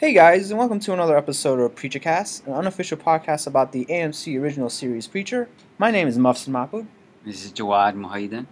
Hey 0.00 0.14
guys, 0.14 0.50
and 0.50 0.58
welcome 0.58 0.80
to 0.80 0.94
another 0.94 1.14
episode 1.14 1.60
of 1.60 1.74
Preacher 1.74 1.98
Cast, 1.98 2.46
an 2.46 2.54
unofficial 2.54 2.96
podcast 2.96 3.46
about 3.46 3.72
the 3.72 3.84
AMC 3.84 4.40
original 4.40 4.70
series 4.70 5.06
Preacher. 5.06 5.50
My 5.76 5.90
name 5.90 6.08
is 6.08 6.16
Mufsin 6.16 6.48
Mahbub. 6.48 6.86
This 7.22 7.44
is 7.44 7.52
Jawad 7.52 7.96
Muhayidin. 7.96 8.46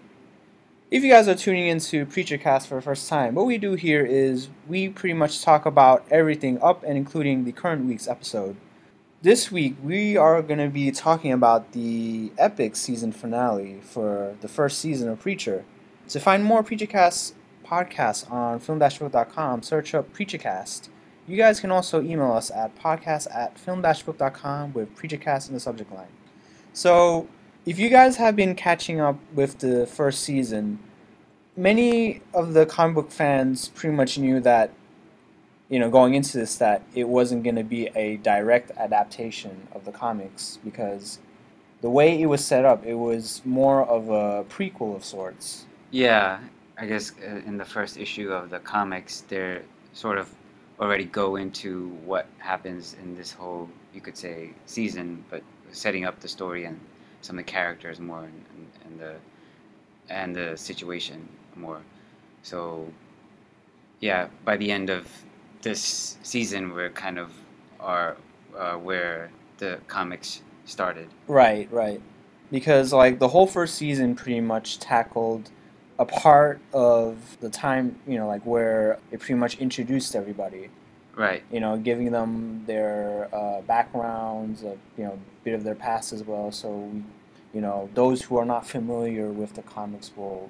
If 0.90 1.02
you 1.02 1.10
guys 1.10 1.26
are 1.26 1.34
tuning 1.34 1.66
into 1.66 2.04
Preacher 2.04 2.36
Cast 2.36 2.68
for 2.68 2.74
the 2.74 2.82
first 2.82 3.08
time, 3.08 3.34
what 3.34 3.46
we 3.46 3.56
do 3.56 3.76
here 3.76 4.04
is 4.04 4.50
we 4.66 4.90
pretty 4.90 5.14
much 5.14 5.40
talk 5.40 5.64
about 5.64 6.04
everything 6.10 6.60
up 6.60 6.82
and 6.82 6.98
including 6.98 7.46
the 7.46 7.52
current 7.52 7.86
week's 7.86 8.08
episode. 8.08 8.54
This 9.22 9.50
week 9.50 9.76
we 9.82 10.18
are 10.18 10.42
going 10.42 10.60
to 10.60 10.68
be 10.68 10.90
talking 10.90 11.32
about 11.32 11.72
the 11.72 12.30
epic 12.36 12.76
season 12.76 13.10
finale 13.10 13.80
for 13.82 14.36
the 14.42 14.48
first 14.48 14.80
season 14.80 15.08
of 15.08 15.18
Preacher. 15.18 15.64
To 16.10 16.20
find 16.20 16.44
more 16.44 16.62
Preacher 16.62 16.84
Cast 16.84 17.34
podcasts 17.64 18.30
on 18.30 18.60
film-book.com, 18.60 19.62
search 19.62 19.94
up 19.94 20.12
Preacher 20.12 20.36
Cast. 20.36 20.90
You 21.28 21.36
guys 21.36 21.60
can 21.60 21.70
also 21.70 22.00
email 22.02 22.32
us 22.32 22.50
at 22.50 22.74
podcast 22.78 23.28
at 23.34 23.58
film-book.com 23.58 24.72
with 24.72 24.96
PreacherCast 24.96 25.48
in 25.48 25.54
the 25.54 25.60
subject 25.60 25.92
line. 25.92 26.08
So, 26.72 27.28
if 27.66 27.78
you 27.78 27.90
guys 27.90 28.16
have 28.16 28.34
been 28.34 28.54
catching 28.54 28.98
up 28.98 29.18
with 29.34 29.58
the 29.58 29.86
first 29.86 30.22
season, 30.22 30.78
many 31.54 32.22
of 32.32 32.54
the 32.54 32.64
comic 32.64 32.94
book 32.94 33.10
fans 33.10 33.68
pretty 33.68 33.94
much 33.94 34.16
knew 34.16 34.40
that, 34.40 34.72
you 35.68 35.78
know, 35.78 35.90
going 35.90 36.14
into 36.14 36.38
this, 36.38 36.56
that 36.56 36.82
it 36.94 37.06
wasn't 37.06 37.44
going 37.44 37.56
to 37.56 37.64
be 37.64 37.88
a 37.88 38.16
direct 38.18 38.70
adaptation 38.78 39.68
of 39.72 39.84
the 39.84 39.92
comics 39.92 40.58
because 40.64 41.18
the 41.82 41.90
way 41.90 42.18
it 42.22 42.26
was 42.26 42.42
set 42.42 42.64
up, 42.64 42.86
it 42.86 42.94
was 42.94 43.42
more 43.44 43.84
of 43.84 44.08
a 44.08 44.44
prequel 44.44 44.96
of 44.96 45.04
sorts. 45.04 45.66
Yeah, 45.90 46.38
I 46.78 46.86
guess 46.86 47.12
uh, 47.22 47.42
in 47.44 47.58
the 47.58 47.66
first 47.66 47.98
issue 47.98 48.32
of 48.32 48.48
the 48.48 48.60
comics, 48.60 49.24
they're 49.28 49.62
sort 49.92 50.16
of 50.16 50.34
already 50.80 51.04
go 51.04 51.36
into 51.36 51.88
what 52.04 52.26
happens 52.38 52.94
in 53.02 53.16
this 53.16 53.32
whole, 53.32 53.68
you 53.94 54.00
could 54.00 54.16
say, 54.16 54.50
season, 54.66 55.24
but 55.30 55.42
setting 55.72 56.04
up 56.04 56.20
the 56.20 56.28
story 56.28 56.64
and 56.64 56.78
some 57.20 57.38
of 57.38 57.44
the 57.44 57.50
characters 57.50 57.98
more 58.00 58.24
and, 58.24 58.44
and, 58.54 58.68
and 58.84 59.00
the 59.00 59.14
and 60.10 60.34
the 60.34 60.56
situation 60.56 61.28
more. 61.54 61.82
So, 62.42 62.86
yeah, 64.00 64.28
by 64.44 64.56
the 64.56 64.70
end 64.70 64.88
of 64.88 65.06
this 65.60 66.16
season, 66.22 66.72
we're 66.72 66.90
kind 66.90 67.18
of 67.18 67.32
are 67.80 68.16
uh, 68.56 68.74
where 68.74 69.30
the 69.58 69.80
comics 69.86 70.42
started. 70.64 71.08
Right, 71.26 71.70
right. 71.72 72.00
Because 72.50 72.92
like 72.92 73.18
the 73.18 73.28
whole 73.28 73.46
first 73.46 73.74
season 73.74 74.14
pretty 74.14 74.40
much 74.40 74.78
tackled 74.78 75.50
a 75.98 76.04
part 76.04 76.60
of 76.72 77.36
the 77.40 77.50
time, 77.50 77.98
you 78.06 78.16
know, 78.18 78.26
like 78.26 78.44
where 78.46 78.98
it 79.10 79.20
pretty 79.20 79.34
much 79.34 79.58
introduced 79.58 80.14
everybody. 80.14 80.70
Right. 81.16 81.42
You 81.50 81.58
know, 81.58 81.76
giving 81.76 82.12
them 82.12 82.62
their 82.66 83.28
uh, 83.34 83.60
backgrounds, 83.62 84.62
a 84.62 84.76
you 84.96 85.04
know, 85.04 85.18
bit 85.42 85.54
of 85.54 85.64
their 85.64 85.74
past 85.74 86.12
as 86.12 86.22
well. 86.22 86.52
So, 86.52 86.92
you 87.52 87.60
know, 87.60 87.90
those 87.94 88.22
who 88.22 88.36
are 88.36 88.44
not 88.44 88.66
familiar 88.66 89.28
with 89.28 89.54
the 89.54 89.62
comics 89.62 90.12
will, 90.16 90.48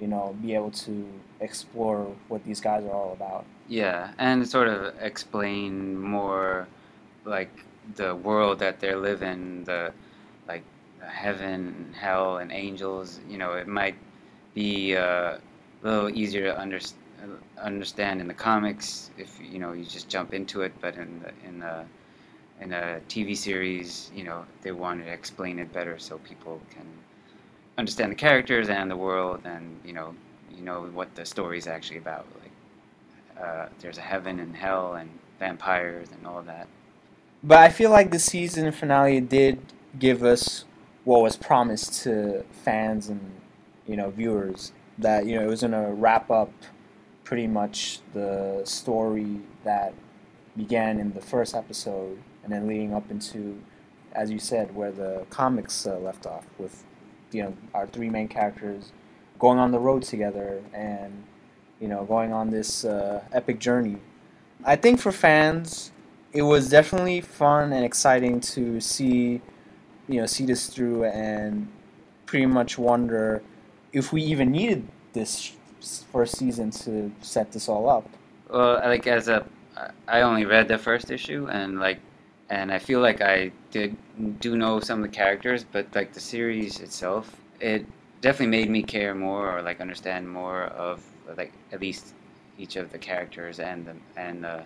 you 0.00 0.06
know, 0.06 0.34
be 0.40 0.54
able 0.54 0.70
to 0.70 1.06
explore 1.40 2.16
what 2.28 2.44
these 2.44 2.60
guys 2.60 2.84
are 2.84 2.92
all 2.92 3.12
about. 3.12 3.44
Yeah, 3.68 4.12
and 4.18 4.48
sort 4.48 4.68
of 4.68 4.94
explain 5.00 6.00
more, 6.00 6.66
like 7.26 7.64
the 7.96 8.14
world 8.14 8.60
that 8.60 8.80
they 8.80 8.94
live 8.94 9.22
in, 9.22 9.64
the 9.64 9.92
like 10.48 10.62
heaven, 11.06 11.94
hell, 11.98 12.38
and 12.38 12.50
angels. 12.52 13.20
You 13.28 13.36
know, 13.36 13.52
it 13.52 13.66
might 13.66 13.96
be 14.56 14.96
uh, 14.96 15.02
a 15.02 15.40
little 15.82 16.08
easier 16.08 16.44
to 16.44 16.58
under, 16.60 16.80
understand 17.62 18.20
in 18.20 18.26
the 18.26 18.34
comics 18.34 19.10
if 19.18 19.38
you 19.40 19.58
know 19.58 19.72
you 19.72 19.84
just 19.84 20.08
jump 20.08 20.32
into 20.34 20.62
it, 20.62 20.72
but 20.80 20.96
in 20.96 21.20
the, 21.20 21.48
in 21.48 21.60
the 21.60 21.84
in 22.60 22.72
a 22.72 23.00
TV 23.08 23.36
series, 23.36 24.10
you 24.14 24.24
know, 24.24 24.46
they 24.62 24.72
wanted 24.72 25.04
to 25.04 25.12
explain 25.12 25.58
it 25.58 25.70
better 25.74 25.98
so 25.98 26.16
people 26.18 26.58
can 26.70 26.86
understand 27.76 28.10
the 28.10 28.16
characters 28.16 28.70
and 28.70 28.90
the 28.90 28.96
world, 28.96 29.40
and 29.44 29.78
you 29.84 29.92
know, 29.92 30.14
you 30.50 30.62
know 30.62 30.82
what 30.94 31.14
the 31.14 31.24
story 31.26 31.58
is 31.58 31.66
actually 31.66 31.98
about. 31.98 32.26
Like, 32.40 33.44
uh, 33.44 33.66
there's 33.80 33.98
a 33.98 34.06
heaven 34.12 34.40
and 34.40 34.56
hell 34.56 34.94
and 34.94 35.10
vampires 35.38 36.08
and 36.12 36.26
all 36.26 36.38
of 36.38 36.46
that. 36.46 36.66
But 37.44 37.58
I 37.58 37.68
feel 37.68 37.90
like 37.90 38.10
the 38.10 38.18
season 38.18 38.72
finale 38.72 39.20
did 39.20 39.60
give 39.98 40.24
us 40.24 40.64
what 41.04 41.20
was 41.20 41.36
promised 41.36 42.02
to 42.04 42.42
fans 42.64 43.10
and 43.10 43.20
you 43.86 43.96
know 43.96 44.10
viewers 44.10 44.72
that 44.98 45.26
you 45.26 45.36
know 45.36 45.42
it 45.42 45.48
was 45.48 45.62
gonna 45.62 45.92
wrap 45.92 46.30
up 46.30 46.52
pretty 47.24 47.46
much 47.46 48.00
the 48.14 48.62
story 48.64 49.40
that 49.64 49.92
began 50.56 50.98
in 50.98 51.12
the 51.12 51.20
first 51.20 51.54
episode 51.54 52.18
and 52.44 52.52
then 52.52 52.66
leading 52.66 52.94
up 52.94 53.10
into 53.10 53.60
as 54.12 54.30
you 54.30 54.38
said 54.38 54.74
where 54.74 54.92
the 54.92 55.26
comics 55.28 55.86
uh, 55.86 55.98
left 55.98 56.26
off 56.26 56.46
with 56.58 56.84
you 57.32 57.42
know 57.42 57.54
our 57.74 57.86
three 57.86 58.08
main 58.08 58.28
characters 58.28 58.92
going 59.38 59.58
on 59.58 59.70
the 59.70 59.78
road 59.78 60.02
together 60.02 60.62
and 60.72 61.24
you 61.80 61.88
know 61.88 62.04
going 62.04 62.32
on 62.32 62.50
this 62.50 62.84
uh, 62.84 63.22
epic 63.32 63.58
journey. 63.58 63.98
I 64.64 64.76
think 64.76 65.00
for 65.00 65.12
fans 65.12 65.92
it 66.32 66.42
was 66.42 66.68
definitely 66.68 67.20
fun 67.20 67.72
and 67.72 67.84
exciting 67.84 68.40
to 68.40 68.80
see 68.80 69.42
you 70.08 70.20
know 70.20 70.26
see 70.26 70.46
this 70.46 70.68
through 70.68 71.04
and 71.04 71.68
pretty 72.24 72.46
much 72.46 72.78
wonder 72.78 73.42
if 73.96 74.12
we 74.12 74.22
even 74.22 74.52
needed 74.52 74.86
this 75.14 75.52
first 76.12 76.36
season 76.36 76.70
to 76.70 77.10
set 77.22 77.50
this 77.52 77.66
all 77.66 77.88
up. 77.88 78.06
Well, 78.50 78.74
like 78.84 79.06
as 79.06 79.28
a, 79.28 79.46
I 80.06 80.20
only 80.20 80.44
read 80.44 80.68
the 80.68 80.76
first 80.76 81.10
issue, 81.10 81.48
and 81.50 81.80
like, 81.80 81.98
and 82.50 82.70
I 82.70 82.78
feel 82.78 83.00
like 83.00 83.22
I 83.22 83.50
did 83.70 83.96
do 84.38 84.56
know 84.56 84.80
some 84.80 85.02
of 85.02 85.10
the 85.10 85.16
characters, 85.16 85.64
but 85.64 85.86
like 85.94 86.12
the 86.12 86.20
series 86.20 86.80
itself, 86.80 87.34
it 87.58 87.86
definitely 88.20 88.54
made 88.58 88.70
me 88.70 88.82
care 88.82 89.14
more 89.14 89.56
or 89.56 89.62
like 89.62 89.80
understand 89.80 90.28
more 90.28 90.64
of 90.64 91.02
like 91.36 91.52
at 91.72 91.80
least 91.80 92.14
each 92.58 92.76
of 92.76 92.92
the 92.92 92.98
characters 92.98 93.60
and 93.60 93.86
the 93.86 93.94
and 94.20 94.44
uh, 94.44 94.60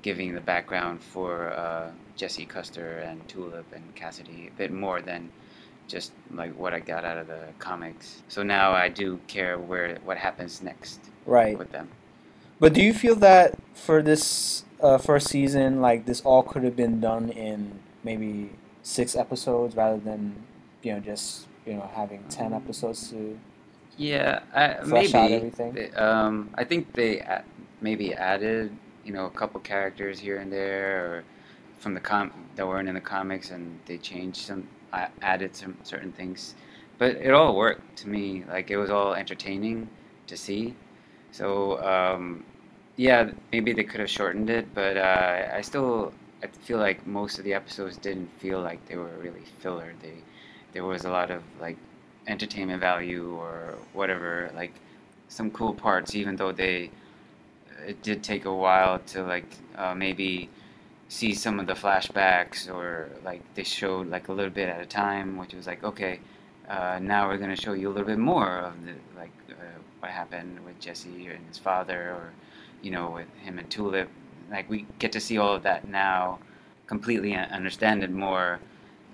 giving 0.00 0.34
the 0.34 0.40
background 0.40 1.02
for 1.02 1.52
uh, 1.52 1.90
Jesse 2.16 2.46
Custer 2.46 2.98
and 2.98 3.26
Tulip 3.28 3.70
and 3.74 3.94
Cassidy 3.94 4.48
a 4.48 4.56
bit 4.56 4.72
more 4.72 5.02
than 5.02 5.30
just 5.88 6.12
like 6.32 6.56
what 6.58 6.74
I 6.74 6.80
got 6.80 7.04
out 7.04 7.18
of 7.18 7.28
the 7.28 7.48
comics. 7.58 8.22
So 8.28 8.42
now 8.42 8.72
I 8.72 8.88
do 8.88 9.18
care 9.26 9.58
where 9.58 9.98
what 10.04 10.16
happens 10.18 10.62
next. 10.62 11.00
Right. 11.24 11.58
With 11.58 11.72
them. 11.72 11.88
But 12.58 12.72
do 12.72 12.82
you 12.82 12.94
feel 12.94 13.16
that 13.16 13.58
for 13.74 14.02
this 14.02 14.64
uh, 14.80 14.98
first 14.98 15.28
season, 15.28 15.80
like 15.80 16.06
this 16.06 16.20
all 16.22 16.42
could 16.42 16.64
have 16.64 16.76
been 16.76 17.00
done 17.00 17.30
in 17.30 17.80
maybe 18.02 18.52
six 18.82 19.16
episodes 19.16 19.74
rather 19.76 19.98
than 19.98 20.44
you 20.82 20.92
know 20.92 21.00
just 21.00 21.46
you 21.66 21.74
know 21.74 21.90
having 21.94 22.22
ten 22.28 22.52
episodes 22.52 23.10
to 23.10 23.38
yeah 23.98 24.40
I, 24.54 24.74
flesh 24.84 25.12
maybe 25.12 25.14
out 25.14 25.30
everything? 25.32 25.72
They, 25.72 25.90
um, 25.92 26.50
I 26.54 26.64
think 26.64 26.92
they 26.94 27.18
a- 27.18 27.44
maybe 27.80 28.14
added 28.14 28.70
you 29.04 29.12
know 29.12 29.26
a 29.26 29.30
couple 29.30 29.60
characters 29.60 30.18
here 30.18 30.38
and 30.38 30.52
there 30.52 31.04
or 31.04 31.24
from 31.78 31.94
the 31.94 32.00
com 32.00 32.32
that 32.54 32.66
weren't 32.66 32.88
in 32.88 32.94
the 32.94 33.00
comics 33.00 33.50
and 33.50 33.78
they 33.86 33.98
changed 33.98 34.38
some 34.38 34.66
I 34.92 35.08
added 35.22 35.56
some 35.56 35.76
certain 35.82 36.12
things, 36.12 36.54
but 36.98 37.16
it 37.16 37.32
all 37.32 37.56
worked 37.56 37.96
to 37.98 38.08
me. 38.08 38.44
Like 38.48 38.70
it 38.70 38.76
was 38.76 38.90
all 38.90 39.14
entertaining 39.14 39.88
to 40.26 40.36
see. 40.36 40.74
So 41.32 41.82
um, 41.84 42.44
yeah, 42.96 43.30
maybe 43.52 43.72
they 43.72 43.84
could 43.84 44.00
have 44.00 44.10
shortened 44.10 44.50
it, 44.50 44.72
but 44.74 44.96
uh, 44.96 45.48
I 45.54 45.60
still 45.62 46.12
I 46.42 46.46
feel 46.48 46.78
like 46.78 47.06
most 47.06 47.38
of 47.38 47.44
the 47.44 47.54
episodes 47.54 47.96
didn't 47.96 48.30
feel 48.38 48.60
like 48.60 48.86
they 48.88 48.96
were 48.96 49.16
really 49.22 49.44
filler. 49.60 49.92
They 50.02 50.14
there 50.72 50.84
was 50.84 51.04
a 51.04 51.10
lot 51.10 51.30
of 51.30 51.42
like 51.60 51.76
entertainment 52.26 52.80
value 52.80 53.34
or 53.36 53.74
whatever, 53.92 54.50
like 54.54 54.72
some 55.28 55.50
cool 55.50 55.74
parts, 55.74 56.14
even 56.14 56.36
though 56.36 56.52
they 56.52 56.90
it 57.86 58.02
did 58.02 58.22
take 58.22 58.44
a 58.44 58.52
while 58.54 58.98
to 59.00 59.22
like 59.22 59.46
uh, 59.76 59.94
maybe 59.94 60.48
see 61.08 61.34
some 61.34 61.60
of 61.60 61.66
the 61.66 61.74
flashbacks 61.74 62.72
or 62.72 63.10
like 63.24 63.42
they 63.54 63.62
showed 63.62 64.08
like 64.08 64.28
a 64.28 64.32
little 64.32 64.50
bit 64.50 64.68
at 64.68 64.80
a 64.80 64.86
time, 64.86 65.36
which 65.36 65.54
was 65.54 65.66
like 65.66 65.84
okay, 65.84 66.20
uh, 66.68 66.98
now 67.00 67.28
we're 67.28 67.38
gonna 67.38 67.56
show 67.56 67.72
you 67.72 67.88
a 67.88 67.92
little 67.92 68.06
bit 68.06 68.18
more 68.18 68.58
of 68.58 68.84
the 68.84 68.92
like 69.16 69.30
uh, 69.50 69.54
what 70.00 70.10
happened 70.10 70.64
with 70.64 70.78
Jesse 70.80 71.26
and 71.28 71.46
his 71.46 71.58
father, 71.58 72.10
or 72.10 72.32
you 72.82 72.90
know 72.90 73.10
with 73.10 73.28
him 73.42 73.58
and 73.58 73.70
Tulip. 73.70 74.08
Like 74.50 74.68
we 74.68 74.86
get 74.98 75.12
to 75.12 75.20
see 75.20 75.38
all 75.38 75.54
of 75.54 75.62
that 75.64 75.88
now, 75.88 76.38
completely 76.86 77.34
understand 77.34 78.02
it 78.04 78.10
more 78.10 78.60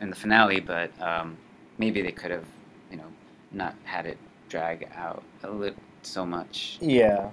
in 0.01 0.11
the 0.11 0.17
finale, 0.17 0.61
but 0.61 0.91
um, 1.01 1.37
maybe 1.79 2.03
they 2.03 2.13
could 2.13 2.31
have 2.31 2.47
you 2.91 2.97
know 2.97 3.07
not 3.51 3.75
had 3.85 4.07
it 4.07 4.19
drag 4.49 4.89
out 4.95 5.23
a 5.43 5.51
little 5.51 5.79
so 6.03 6.27
much. 6.27 6.79
Yeah. 6.81 7.31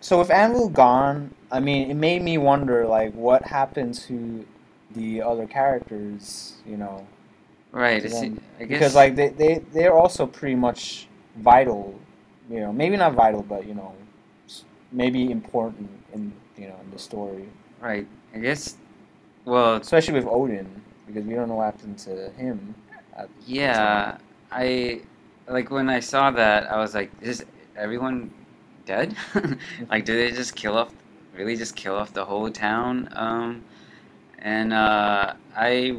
So 0.00 0.18
with 0.18 0.28
Annville 0.28 0.72
gone, 0.72 1.34
I 1.50 1.60
mean, 1.60 1.90
it 1.90 1.94
made 1.94 2.22
me 2.22 2.38
wonder, 2.38 2.86
like, 2.86 3.12
what 3.14 3.42
happened 3.44 3.94
to 4.06 4.46
the 4.94 5.22
other 5.22 5.46
characters, 5.46 6.54
you 6.66 6.76
know? 6.76 7.06
Right. 7.72 8.00
to 8.00 8.06
It's. 8.06 8.14
I 8.14 8.28
guess 8.28 8.38
Because, 8.68 8.94
like, 8.94 9.16
they, 9.16 9.30
they, 9.30 9.58
they're 9.72 9.94
also 9.94 10.26
pretty 10.26 10.54
much 10.54 11.08
vital, 11.36 11.98
you 12.48 12.60
know, 12.60 12.72
maybe 12.72 12.96
not 12.96 13.14
vital, 13.14 13.42
but, 13.42 13.66
you 13.66 13.74
know, 13.74 13.94
maybe 14.92 15.30
important 15.30 15.90
in, 16.12 16.32
you 16.56 16.68
know, 16.68 16.76
in 16.82 16.90
the 16.90 16.98
story. 16.98 17.48
Right. 17.80 18.06
I 18.34 18.38
guess. 18.38 18.76
Well, 19.44 19.76
especially 19.76 20.14
with 20.14 20.26
Odin, 20.26 20.68
because 21.06 21.24
we 21.24 21.34
don't 21.34 21.48
know 21.48 21.56
what 21.56 21.74
happened 21.74 21.98
to 22.00 22.30
him. 22.30 22.74
at 23.16 23.28
yeah. 23.46 24.18
I 24.50 25.00
like 25.48 25.70
when 25.70 25.88
I 25.88 26.00
saw 26.00 26.30
that. 26.30 26.70
I 26.70 26.76
was 26.78 26.94
like, 26.94 27.10
"Is 27.20 27.44
everyone 27.76 28.30
dead? 28.88 29.14
like, 29.90 30.04
do 30.06 30.14
they 30.16 30.30
just 30.32 30.56
kill 30.56 30.76
off? 30.78 30.92
Really, 31.36 31.56
just 31.56 31.76
kill 31.76 31.96
off 31.96 32.12
the 32.14 32.24
whole 32.24 32.50
town?" 32.50 33.08
Um, 33.14 33.64
and 34.40 34.72
uh, 34.72 35.34
I 35.56 35.98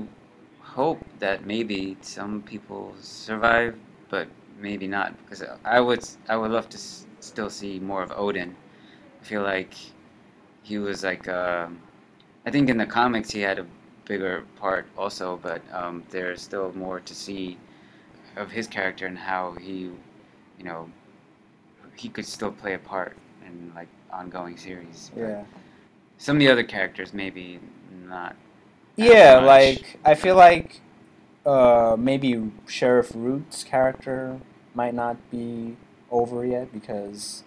hope 0.61 1.01
that 1.19 1.45
maybe 1.45 1.97
some 2.01 2.41
people 2.43 2.95
survive, 3.01 3.75
but 4.09 4.27
maybe 4.59 4.87
not 4.87 5.09
because 5.23 5.43
I 5.65 5.79
would 5.79 6.03
I 6.29 6.35
would 6.37 6.51
love 6.51 6.69
to 6.69 6.77
s- 6.77 7.05
still 7.21 7.49
see 7.49 7.79
more 7.79 8.03
of 8.03 8.11
Odin. 8.15 8.55
I 9.21 9.25
feel 9.25 9.43
like 9.43 9.73
he 10.63 10.77
was 10.77 11.03
like 11.03 11.27
um 11.29 11.79
I 12.45 12.51
think 12.51 12.69
in 12.69 12.77
the 12.77 12.85
comics 12.85 13.31
he 13.31 13.41
had 13.41 13.59
a 13.59 13.67
bigger 14.05 14.45
part 14.57 14.87
also, 14.97 15.39
but 15.43 15.61
um, 15.73 16.03
there's 16.09 16.41
still 16.41 16.73
more 16.73 16.99
to 17.01 17.15
see 17.15 17.57
of 18.37 18.51
his 18.51 18.67
character 18.67 19.05
and 19.07 19.17
how 19.17 19.53
he, 19.53 19.91
you 20.57 20.65
know, 20.65 20.89
he 21.99 22.07
could 22.07 22.25
still 22.25 22.51
play 22.51 22.73
a 22.73 22.79
part 22.79 23.17
in 23.45 23.71
like 23.75 23.89
ongoing 24.11 24.57
series. 24.57 25.11
But 25.13 25.21
Yeah. 25.21 25.43
Some 26.17 26.37
of 26.37 26.39
the 26.39 26.49
other 26.49 26.63
characters 26.63 27.13
maybe 27.13 27.59
not. 28.07 28.35
Yeah, 28.95 29.35
much. 29.35 29.45
like 29.45 29.99
I 30.05 30.15
feel 30.15 30.35
like 30.35 30.81
uh, 31.45 31.95
maybe 31.99 32.51
Sheriff 32.67 33.11
Root's 33.13 33.63
character 33.63 34.39
might 34.73 34.93
not 34.93 35.17
be 35.31 35.75
over 36.11 36.45
yet 36.45 36.71
because 36.73 37.43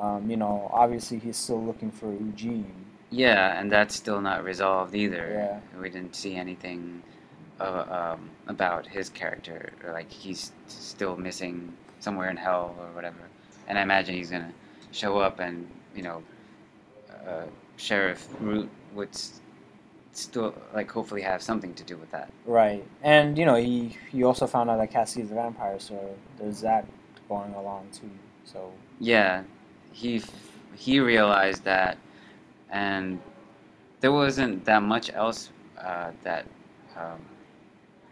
um, 0.00 0.30
you 0.30 0.36
know 0.36 0.68
obviously 0.72 1.18
he's 1.18 1.36
still 1.36 1.62
looking 1.62 1.90
for 1.90 2.12
Eugene. 2.12 2.74
Yeah, 3.10 3.58
and 3.58 3.70
that's 3.70 3.94
still 3.94 4.20
not 4.20 4.44
resolved 4.44 4.94
either. 4.94 5.60
Yeah. 5.74 5.80
We 5.80 5.90
didn't 5.90 6.16
see 6.16 6.34
anything 6.34 7.02
uh, 7.60 8.14
um, 8.16 8.30
about 8.48 8.86
his 8.86 9.08
character, 9.08 9.72
or 9.84 9.92
like 9.92 10.10
he's 10.10 10.52
still 10.66 11.16
missing 11.16 11.72
somewhere 12.00 12.30
in 12.30 12.36
hell 12.36 12.74
or 12.78 12.88
whatever. 12.94 13.22
And 13.68 13.78
I 13.78 13.82
imagine 13.82 14.14
he's 14.14 14.30
gonna 14.30 14.52
show 14.92 15.18
up, 15.18 15.40
and 15.40 15.68
you 15.94 16.02
know, 16.02 16.22
uh, 17.26 17.44
Sheriff 17.76 18.28
Root 18.40 18.68
would 18.94 19.10
still 20.12 20.54
like 20.74 20.90
hopefully 20.90 21.22
have 21.22 21.42
something 21.42 21.74
to 21.74 21.84
do 21.84 21.96
with 21.96 22.10
that. 22.10 22.32
Right, 22.46 22.84
and 23.02 23.36
you 23.36 23.44
know 23.44 23.56
he 23.56 23.96
he 24.10 24.24
also 24.24 24.46
found 24.46 24.70
out 24.70 24.78
that 24.78 24.90
Cassie's 24.90 25.30
a 25.30 25.34
vampire, 25.34 25.78
so 25.78 26.14
there's 26.38 26.60
that 26.62 26.86
going 27.28 27.52
along 27.54 27.88
too. 27.92 28.10
So 28.44 28.72
Yeah, 29.00 29.42
he 29.92 30.16
f- 30.16 30.30
he 30.74 31.00
realized 31.00 31.64
that, 31.64 31.98
and 32.70 33.20
there 34.00 34.12
wasn't 34.12 34.64
that 34.66 34.82
much 34.82 35.10
else 35.12 35.50
uh, 35.78 36.10
that, 36.22 36.46
um, 36.96 37.20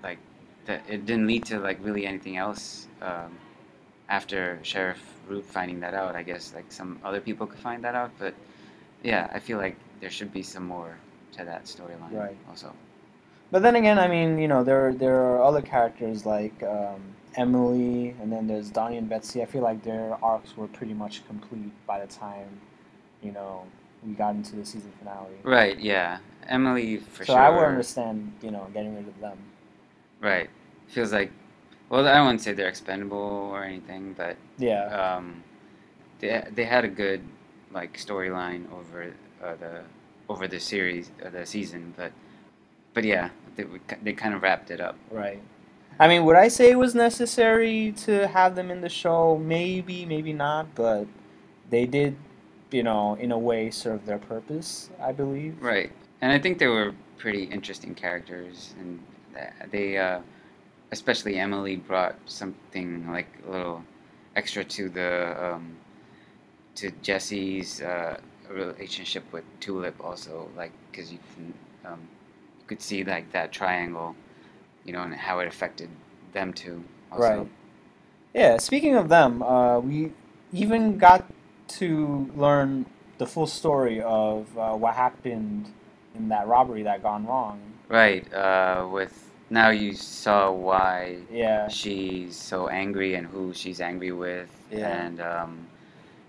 like, 0.03 0.19
that 0.67 0.83
it 0.89 1.07
didn't 1.07 1.27
lead 1.27 1.45
to 1.47 1.61
like 1.61 1.79
really 1.83 2.07
anything 2.07 2.37
else 2.37 2.89
um, 3.03 3.37
after 4.09 4.59
Sheriff 4.63 5.03
Root 5.29 5.45
finding 5.45 5.81
that 5.81 5.95
out. 5.95 6.15
I 6.17 6.23
guess 6.23 6.53
like 6.55 6.71
some 6.71 6.99
other 7.05 7.21
people 7.21 7.47
could 7.47 7.61
find 7.61 7.83
that 7.85 7.95
out, 7.95 8.11
but 8.19 8.35
yeah, 9.03 9.31
I 9.33 9.39
feel 9.39 9.59
like 9.59 9.77
there 10.01 10.11
should 10.11 10.33
be 10.33 10.43
some 10.43 10.67
more 10.67 10.97
to 11.33 11.45
that 11.45 11.65
storyline. 11.65 12.13
Right. 12.13 12.37
Also. 12.49 12.73
But 13.51 13.63
then 13.63 13.77
again, 13.77 13.99
I 13.99 14.09
mean, 14.09 14.39
you 14.39 14.49
know, 14.49 14.65
there 14.65 14.93
there 14.93 15.21
are 15.21 15.43
other 15.43 15.63
characters 15.63 16.27
like 16.27 16.63
um, 16.63 17.01
Emily, 17.37 18.15
and 18.21 18.33
then 18.33 18.47
there's 18.47 18.71
Donnie 18.71 18.97
and 18.97 19.09
Betsy. 19.09 19.43
I 19.43 19.47
feel 19.47 19.63
like 19.63 19.83
their 19.83 20.17
arcs 20.23 20.57
were 20.57 20.69
pretty 20.69 20.95
much 20.95 21.27
complete 21.27 21.73
by 21.87 22.01
the 22.01 22.07
time, 22.13 22.61
you 23.23 23.33
know, 23.33 23.65
we 24.07 24.13
got 24.15 24.35
into 24.35 24.57
the 24.57 24.65
season 24.65 24.93
finale. 24.99 25.37
Right. 25.43 25.79
Yeah. 25.79 26.19
Emily 26.49 26.99
for 26.99 27.25
so 27.25 27.33
sure. 27.33 27.41
I 27.41 27.49
would 27.51 27.65
understand, 27.65 28.33
you 28.43 28.51
know, 28.51 28.67
getting 28.75 28.95
rid 28.95 29.09
of 29.09 29.19
them. 29.21 29.39
Right. 30.21 30.51
Feels 30.89 31.13
like, 31.13 31.33
well, 31.89 32.07
I 32.07 32.21
wouldn't 32.21 32.41
say 32.41 32.53
they're 32.53 32.69
expendable 32.69 33.19
or 33.53 33.65
anything, 33.65 34.15
but 34.17 34.37
Yeah, 34.59 34.85
um, 34.87 35.43
they 36.21 36.45
they 36.55 36.65
had 36.65 36.85
a 36.85 36.89
good 36.89 37.23
like 37.73 37.97
storyline 37.99 38.71
over 38.73 39.13
uh, 39.43 39.55
the 39.57 39.83
over 40.29 40.49
the 40.49 40.61
series 40.61 41.11
uh, 41.25 41.31
the 41.31 41.47
season, 41.47 41.93
but 41.97 42.13
but 42.95 43.05
yeah, 43.05 43.31
they 43.57 43.65
they 44.03 44.13
kind 44.13 44.35
of 44.35 44.43
wrapped 44.43 44.71
it 44.71 44.81
up. 44.81 44.97
right. 45.11 45.41
I 46.01 46.09
mean, 46.09 46.25
would 46.25 46.35
I 46.35 46.49
say 46.49 46.71
it 46.73 46.79
was 46.79 46.93
necessary 46.97 47.93
to 47.99 48.27
have 48.27 48.57
them 48.57 48.71
in 48.73 48.81
the 48.81 48.89
show? 48.89 49.39
Maybe, 49.39 50.05
maybe 50.05 50.33
not, 50.33 50.75
but 50.75 51.07
they 51.71 51.87
did, 51.87 52.17
you 52.73 52.83
know, 52.83 53.15
in 53.15 53.31
a 53.31 53.39
way 53.39 53.71
serve 53.71 54.05
their 54.05 54.19
purpose, 54.19 54.91
I 55.01 55.13
believe. 55.13 55.55
Right, 55.63 55.93
and 56.21 56.33
I 56.33 56.41
think 56.41 56.59
they 56.59 56.67
were 56.67 56.95
pretty 57.17 57.45
interesting 57.45 57.95
characters, 57.95 58.75
and 58.81 58.99
they 59.71 59.97
uh, 59.97 60.19
especially 60.95 61.39
Emily 61.39 61.77
brought 61.77 62.17
something 62.27 63.11
like 63.11 63.27
a 63.47 63.51
little 63.51 63.85
extra 64.37 64.63
to 64.77 64.89
the 64.89 65.11
um, 65.45 65.77
to 66.77 66.91
Jesse's 67.03 67.83
uh, 67.83 68.17
relationship 68.49 69.25
with 69.33 69.45
Tulip 69.61 69.97
also, 70.03 70.49
like 70.57 70.73
because 70.91 71.13
you 71.13 71.19
can 71.35 71.55
um, 71.85 72.01
you 72.61 72.65
could 72.69 72.81
see 72.81 73.03
like 73.05 73.31
that 73.33 73.51
triangle, 73.51 74.15
you 74.85 74.93
know, 74.93 75.03
and 75.03 75.15
how 75.15 75.41
it 75.41 75.49
affected 75.49 75.91
them 76.33 76.53
too. 76.53 76.83
Also. 77.11 77.23
Right. 77.23 77.49
Yeah, 78.33 78.59
speaking 78.59 78.95
of 78.97 79.09
them, 79.09 79.43
uh, 79.43 79.81
we 79.81 80.13
even 80.53 80.97
got 80.99 81.25
to 81.81 82.31
learn 82.37 82.87
the 83.19 83.27
full 83.27 83.47
story 83.47 84.01
of 84.01 84.47
uh, 84.57 84.73
what 84.75 84.95
happened 84.95 85.73
in 86.15 86.29
that 86.29 86.47
robbery 86.47 86.83
that 86.85 87.03
gone 87.03 87.27
wrong. 87.27 87.61
Right. 87.89 88.33
Uh, 88.33 88.89
with 88.91 89.34
now 89.55 89.71
you 89.71 89.93
saw 89.95 90.51
why 90.51 91.19
Yeah, 91.31 91.69
she's 91.69 92.37
so 92.37 92.69
angry 92.69 93.15
and 93.15 93.27
who 93.27 93.55
she's 93.55 93.81
angry 93.81 94.13
with 94.13 94.51
Yeah. 94.71 94.91
and 95.05 95.21
um, 95.21 95.53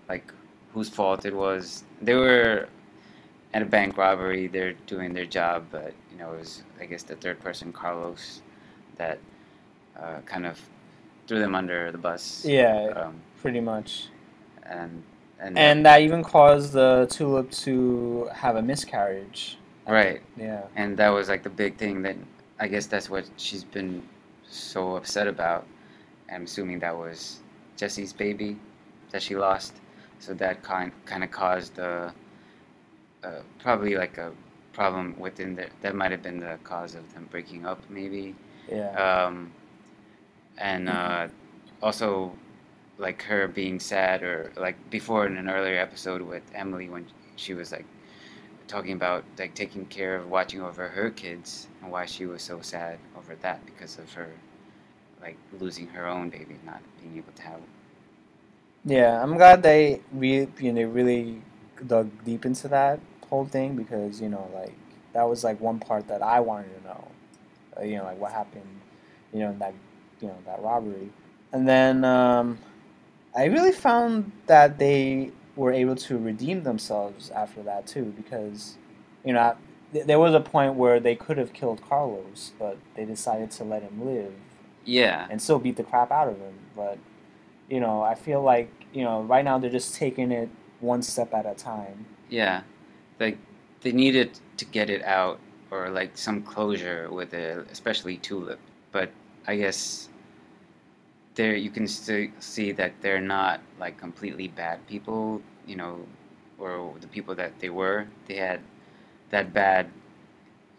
like 0.08 0.26
whose 0.72 0.88
fault 0.88 1.26
it 1.26 1.34
was. 1.34 1.84
They 2.00 2.14
were 2.14 2.68
at 3.54 3.62
a 3.62 3.64
bank 3.76 3.96
robbery. 3.98 4.46
They're 4.54 4.74
doing 4.86 5.12
their 5.12 5.26
job, 5.38 5.58
but 5.72 5.92
you 6.10 6.18
know 6.18 6.32
it 6.34 6.38
was 6.38 6.62
I 6.80 6.84
guess 6.86 7.02
the 7.02 7.16
third 7.16 7.38
person 7.40 7.72
Carlos 7.72 8.42
that 8.96 9.18
uh, 10.00 10.20
kind 10.26 10.46
of 10.46 10.56
threw 11.26 11.38
them 11.40 11.54
under 11.54 11.90
the 11.92 11.98
bus. 11.98 12.44
yeah, 12.44 12.92
Um, 13.00 13.14
pretty 13.42 13.60
much. 13.60 14.08
and 14.62 15.02
and, 15.40 15.58
And 15.58 15.84
that 15.86 16.00
even 16.00 16.22
caused 16.24 16.72
the 16.72 17.06
tulip 17.10 17.50
to 17.66 18.28
have 18.32 18.56
a 18.56 18.62
miscarriage. 18.62 19.58
right. 19.86 20.20
Yeah, 20.36 20.62
And 20.76 20.96
that 20.96 21.10
was 21.10 21.28
like 21.28 21.42
the 21.42 21.50
big 21.64 21.76
thing 21.76 22.02
that 22.02 22.16
I 22.58 22.68
guess 22.68 22.86
that's 22.86 23.10
what 23.10 23.28
she's 23.36 23.64
been 23.64 24.02
so 24.48 24.96
upset 24.96 25.28
about. 25.28 25.66
I'm 26.32 26.44
assuming 26.44 26.78
that 26.80 26.96
was 26.96 27.40
Jesse's 27.76 28.12
baby 28.12 28.58
that 29.10 29.22
she 29.22 29.36
lost. 29.36 29.74
So 30.18 30.34
that 30.34 30.62
kind 30.62 30.92
kind 31.04 31.22
of 31.22 31.30
caused 31.30 31.78
uh, 31.78 32.10
uh, 33.22 33.40
probably 33.58 33.96
like 33.96 34.18
a 34.18 34.32
problem 34.72 35.18
within 35.18 35.54
the 35.54 35.68
that 35.82 35.94
might 35.94 36.10
have 36.10 36.22
been 36.22 36.40
the 36.40 36.58
cause 36.64 36.94
of 36.94 37.12
them 37.12 37.28
breaking 37.30 37.66
up 37.66 37.80
maybe. 37.88 38.34
yeah, 38.70 38.90
Um, 39.24 39.52
and 40.58 40.88
uh, 40.88 41.28
also 41.82 42.32
like 42.98 43.22
her 43.22 43.46
being 43.46 43.78
sad 43.78 44.22
or 44.22 44.52
like 44.56 44.76
before 44.90 45.26
in 45.26 45.36
an 45.36 45.50
earlier 45.50 45.78
episode 45.78 46.22
with 46.22 46.42
Emily 46.54 46.88
when 46.88 47.06
she 47.36 47.52
was 47.52 47.72
like 47.72 47.84
talking 48.68 48.92
about 48.92 49.24
like 49.38 49.54
taking 49.54 49.86
care 49.86 50.16
of 50.16 50.30
watching 50.30 50.60
over 50.60 50.88
her 50.88 51.10
kids 51.10 51.68
and 51.82 51.90
why 51.90 52.06
she 52.06 52.26
was 52.26 52.42
so 52.42 52.60
sad 52.60 52.98
over 53.16 53.34
that 53.36 53.64
because 53.66 53.98
of 53.98 54.12
her 54.12 54.30
like 55.20 55.36
losing 55.60 55.86
her 55.88 56.06
own 56.06 56.30
baby 56.30 56.56
not 56.64 56.80
being 57.00 57.16
able 57.16 57.32
to 57.34 57.42
have 57.42 57.60
yeah. 58.86 59.20
I'm 59.20 59.36
glad 59.36 59.62
they 59.62 60.00
re- 60.12 60.48
you 60.60 60.72
know 60.72 60.82
really 60.84 61.42
dug 61.86 62.08
deep 62.24 62.46
into 62.46 62.68
that 62.68 63.00
whole 63.28 63.44
thing 63.44 63.74
because 63.74 64.20
you 64.20 64.28
know 64.28 64.48
like 64.54 64.74
that 65.12 65.24
was 65.28 65.42
like 65.42 65.60
one 65.60 65.80
part 65.80 66.06
that 66.08 66.22
I 66.22 66.40
wanted 66.40 66.74
to 66.78 66.84
know. 66.88 67.08
Uh, 67.76 67.82
you 67.82 67.96
know 67.96 68.04
like 68.04 68.18
what 68.18 68.32
happened, 68.32 68.80
you 69.32 69.40
know 69.40 69.50
in 69.50 69.58
that 69.58 69.74
you 70.20 70.28
know 70.28 70.38
that 70.46 70.62
robbery, 70.62 71.10
and 71.52 71.68
then 71.68 72.04
um, 72.04 72.58
I 73.34 73.46
really 73.46 73.72
found 73.72 74.30
that 74.46 74.78
they 74.78 75.32
were 75.56 75.72
able 75.72 75.96
to 75.96 76.18
redeem 76.18 76.62
themselves 76.62 77.30
after 77.30 77.62
that 77.62 77.86
too 77.86 78.12
because 78.16 78.76
you 79.24 79.32
know 79.32 79.56
th- 79.92 80.06
there 80.06 80.18
was 80.18 80.34
a 80.34 80.40
point 80.40 80.74
where 80.74 81.00
they 81.00 81.14
could 81.16 81.38
have 81.38 81.52
killed 81.52 81.80
Carlos 81.88 82.52
but 82.58 82.76
they 82.94 83.04
decided 83.04 83.50
to 83.52 83.64
let 83.64 83.82
him 83.82 84.04
live 84.04 84.32
yeah 84.84 85.26
and 85.30 85.40
still 85.42 85.58
beat 85.58 85.76
the 85.76 85.82
crap 85.84 86.10
out 86.12 86.28
of 86.28 86.38
him. 86.38 86.54
But 86.76 86.98
you 87.68 87.80
know, 87.80 88.02
I 88.02 88.14
feel 88.14 88.42
like 88.42 88.70
you 88.92 89.02
know 89.04 89.22
right 89.22 89.44
now 89.44 89.58
they're 89.58 89.70
just 89.70 89.94
taking 89.96 90.30
it 90.30 90.48
one 90.80 91.02
step 91.02 91.32
at 91.34 91.46
a 91.46 91.54
time. 91.54 92.06
yeah 92.28 92.62
like 93.18 93.38
they 93.80 93.92
needed 93.92 94.38
to 94.58 94.64
get 94.66 94.90
it 94.90 95.02
out 95.04 95.38
or 95.70 95.90
like 95.90 96.16
some 96.16 96.42
closure 96.42 97.10
with 97.10 97.34
it 97.34 97.66
especially 97.72 98.16
tulip 98.18 98.58
but 98.92 99.10
i 99.46 99.56
guess 99.56 100.08
there 101.36 101.54
you 101.56 101.70
can 101.70 101.86
still 101.86 102.28
see 102.40 102.72
that 102.72 102.92
they're 103.02 103.20
not 103.20 103.60
like 103.80 103.98
completely 103.98 104.48
bad 104.48 104.84
people 104.88 105.40
you 105.66 105.76
know 105.76 106.00
or 106.58 106.94
the 107.00 107.08
people 107.08 107.34
that 107.34 107.52
they 107.60 107.70
were 107.70 108.06
they 108.26 108.36
had 108.36 108.60
that 109.30 109.52
bad 109.52 109.88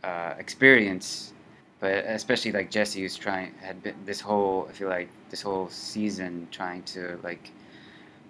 uh, 0.04 0.34
experience. 0.40 1.34
But 1.80 2.06
especially 2.06 2.52
like 2.52 2.72
Jesse, 2.72 3.02
who's 3.02 3.16
trying 3.16 3.54
had 3.62 3.84
been 3.84 3.96
this 4.06 4.20
whole 4.20 4.68
I 4.70 4.74
feel 4.74 4.90
like 4.90 5.10
this 5.30 5.42
whole 5.44 5.70
season 5.70 6.48
trying 6.52 6.84
to 6.84 7.20
like 7.24 7.52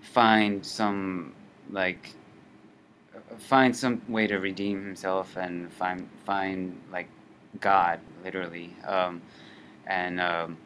find 0.01 0.65
some 0.65 1.33
like 1.71 2.13
find 3.37 3.75
some 3.75 4.01
way 4.09 4.27
to 4.27 4.37
redeem 4.37 4.83
himself 4.83 5.37
and 5.37 5.71
find 5.73 6.09
find 6.25 6.77
like 6.91 7.07
God 7.61 8.01
literally, 8.23 8.75
um, 8.85 9.21
and 9.85 10.19
um, 10.19 10.57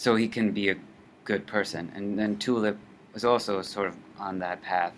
so 0.00 0.16
he 0.16 0.28
can 0.28 0.50
be 0.52 0.70
a 0.70 0.76
good 1.24 1.46
person. 1.46 1.92
And 1.94 2.18
then 2.18 2.38
Tulip 2.38 2.78
was 3.12 3.22
also 3.22 3.60
sort 3.60 3.88
of 3.88 3.96
on 4.18 4.38
that 4.38 4.62
path, 4.62 4.94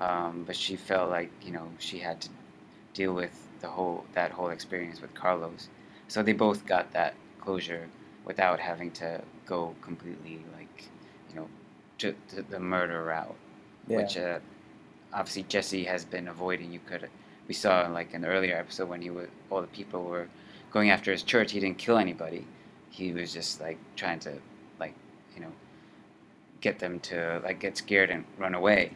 um, 0.00 0.44
but 0.46 0.56
she 0.56 0.74
felt 0.74 1.10
like 1.10 1.30
you 1.44 1.52
know 1.52 1.68
she 1.78 1.98
had 1.98 2.18
to 2.22 2.30
deal 2.94 3.12
with 3.12 3.34
the 3.60 3.68
whole 3.68 4.06
that 4.14 4.30
whole 4.30 4.48
experience 4.48 5.02
with 5.02 5.12
Carlos. 5.12 5.68
So 6.08 6.22
they 6.22 6.32
both 6.32 6.64
got 6.64 6.90
that 6.94 7.12
closure 7.42 7.86
without 8.24 8.58
having 8.58 8.90
to 9.02 9.20
go 9.44 9.74
completely 9.82 10.40
like 10.56 10.88
you 11.28 11.36
know 11.36 11.48
to, 11.98 12.14
to 12.30 12.40
the 12.40 12.58
murder 12.58 13.04
route, 13.04 13.36
Yeah. 13.86 13.98
which 13.98 14.16
uh, 14.16 14.38
obviously 15.12 15.42
Jesse 15.42 15.84
has 15.84 16.06
been 16.06 16.28
avoiding. 16.28 16.72
You 16.72 16.80
could 16.88 17.06
we 17.48 17.52
saw 17.52 17.86
like 17.88 18.14
in 18.14 18.22
the 18.22 18.28
earlier 18.28 18.56
episode 18.56 18.88
when 18.88 19.02
he 19.02 19.10
was 19.10 19.28
all 19.50 19.60
the 19.60 19.66
people 19.66 20.04
were 20.04 20.28
going 20.72 20.88
after 20.88 21.12
his 21.12 21.22
church. 21.22 21.52
He 21.52 21.60
didn't 21.60 21.76
kill 21.76 21.98
anybody. 21.98 22.46
He 22.92 23.12
was 23.12 23.32
just 23.32 23.60
like 23.60 23.78
trying 23.96 24.20
to 24.20 24.32
like 24.78 24.94
you 25.34 25.40
know 25.42 25.52
get 26.60 26.78
them 26.78 27.00
to 27.00 27.40
like 27.42 27.58
get 27.58 27.76
scared 27.76 28.10
and 28.10 28.24
run 28.38 28.54
away. 28.54 28.92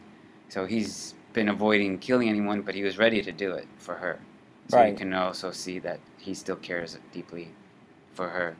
So 0.49 0.65
he's 0.65 1.13
been 1.33 1.49
avoiding 1.49 1.99
killing 1.99 2.29
anyone, 2.29 2.61
but 2.61 2.73
he 2.75 2.83
was 2.83 2.97
ready 2.97 3.21
to 3.21 3.31
do 3.31 3.51
it 3.51 3.67
for 3.77 3.95
her. 3.95 4.19
So 4.69 4.81
you 4.83 4.95
can 4.95 5.13
also 5.13 5.51
see 5.51 5.79
that 5.79 5.99
he 6.17 6.33
still 6.33 6.55
cares 6.57 6.97
deeply 7.11 7.49
for 8.13 8.29
her. 8.29 8.55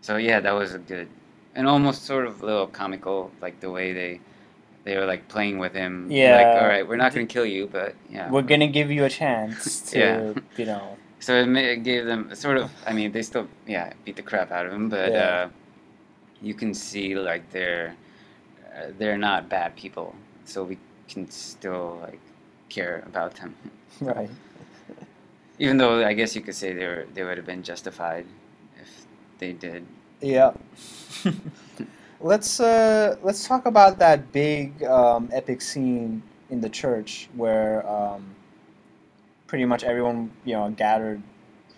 So 0.00 0.16
yeah, 0.16 0.40
that 0.40 0.52
was 0.52 0.74
a 0.74 0.78
good 0.78 1.08
and 1.54 1.66
almost 1.66 2.04
sort 2.04 2.26
of 2.26 2.42
a 2.42 2.46
little 2.46 2.66
comical, 2.66 3.30
like 3.40 3.60
the 3.60 3.70
way 3.70 3.92
they 3.92 4.20
they 4.84 4.96
were 4.96 5.04
like 5.06 5.28
playing 5.28 5.58
with 5.58 5.74
him. 5.74 6.10
Yeah. 6.10 6.36
Like, 6.36 6.62
all 6.62 6.68
right, 6.68 6.88
we're 6.88 6.96
not 6.96 7.12
going 7.12 7.26
to 7.26 7.32
kill 7.32 7.44
you, 7.44 7.68
but 7.70 7.94
yeah. 8.08 8.30
We're 8.30 8.42
gonna 8.42 8.68
give 8.68 8.90
you 8.90 9.04
a 9.04 9.10
chance 9.10 9.80
to, 9.90 9.98
Yeah. 9.98 10.32
you 10.56 10.64
know. 10.64 10.96
So 11.20 11.34
it, 11.34 11.82
gave 11.82 12.06
them 12.06 12.34
sort 12.34 12.58
of. 12.58 12.70
I 12.86 12.92
mean, 12.92 13.12
they 13.12 13.22
still 13.22 13.48
yeah 13.66 13.92
beat 14.04 14.16
the 14.16 14.22
crap 14.22 14.50
out 14.50 14.66
of 14.66 14.72
them, 14.72 14.88
but 14.88 15.12
Yeah. 15.12 15.18
uh, 15.18 15.48
you 16.40 16.54
can 16.54 16.74
see 16.74 17.14
like 17.14 17.50
they're 17.50 17.94
uh, 18.76 18.92
they're 18.98 19.18
not 19.18 19.48
bad 19.48 19.74
people, 19.76 20.14
so 20.44 20.62
we 20.64 20.78
can 21.08 21.28
still 21.30 21.98
like 22.02 22.20
care 22.68 23.02
about 23.06 23.34
them. 23.34 23.54
Right. 24.00 24.30
Even 25.58 25.76
though 25.76 26.06
I 26.06 26.12
guess 26.12 26.36
you 26.36 26.40
could 26.42 26.54
say 26.54 26.72
they 26.72 26.86
were 26.86 27.06
they 27.14 27.24
would 27.24 27.36
have 27.36 27.46
been 27.46 27.64
justified 27.64 28.26
if 28.80 29.06
they 29.38 29.52
did. 29.52 29.84
Yeah. 30.20 30.52
let's 32.20 32.60
uh 32.60 33.16
let's 33.22 33.46
talk 33.46 33.66
about 33.66 33.98
that 33.98 34.30
big 34.32 34.82
um, 34.84 35.28
epic 35.32 35.60
scene 35.62 36.22
in 36.50 36.60
the 36.60 36.68
church 36.68 37.28
where 37.34 37.86
um, 37.88 38.24
pretty 39.48 39.66
much 39.66 39.84
everyone 39.84 40.30
you 40.46 40.54
know 40.54 40.70
gathered 40.70 41.22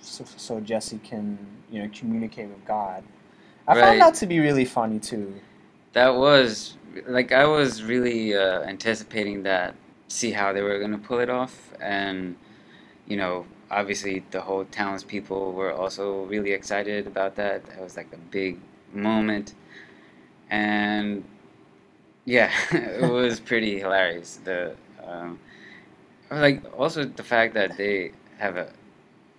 so, 0.03 0.25
so 0.37 0.61
Jesse 0.61 0.99
can 0.99 1.39
you 1.73 1.83
know 1.83 1.91
communicate 1.95 2.49
with 2.50 2.65
God. 2.67 3.05
I 3.69 3.75
Right. 3.75 3.85
found 3.87 4.03
that 4.03 4.15
to 4.17 4.27
be 4.27 4.41
really 4.41 4.67
funny 4.67 4.99
too. 5.00 5.35
That 5.95 6.17
was 6.17 6.77
like 7.07 7.33
I 7.33 7.47
was 7.47 7.83
really 7.83 8.35
uh, 8.35 8.62
anticipating 8.62 9.45
that, 9.45 9.75
see 10.09 10.33
how 10.33 10.53
they 10.53 10.62
were 10.62 10.79
gonna 10.81 10.99
pull 10.99 11.21
it 11.21 11.31
off, 11.31 11.73
and 11.81 12.37
you 13.07 13.17
know, 13.17 13.47
obviously 13.71 14.25
the 14.31 14.41
whole 14.43 14.65
townspeople 14.67 15.53
were 15.53 15.73
also 15.73 16.25
really 16.25 16.53
excited 16.53 17.07
about 17.07 17.37
that. 17.37 17.65
That 17.67 17.81
was 17.83 17.97
like 17.97 18.12
a 18.12 18.19
big 18.19 18.59
moment, 18.93 19.55
and 20.50 21.25
yeah, 22.25 22.53
it 22.73 23.03
was 23.11 23.41
pretty 23.41 23.79
hilarious. 23.81 24.41
The 24.45 24.77
um, 25.07 25.39
like 26.31 26.63
also 26.79 27.05
the 27.05 27.23
fact 27.23 27.55
that 27.55 27.77
they 27.77 28.13
have 28.39 28.57
a 28.57 28.69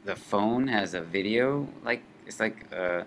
the 0.06 0.16
phone 0.16 0.68
has 0.68 0.94
a 0.94 1.02
video 1.02 1.68
like 1.86 2.02
it's 2.26 2.40
like 2.40 2.66
uh 2.74 3.04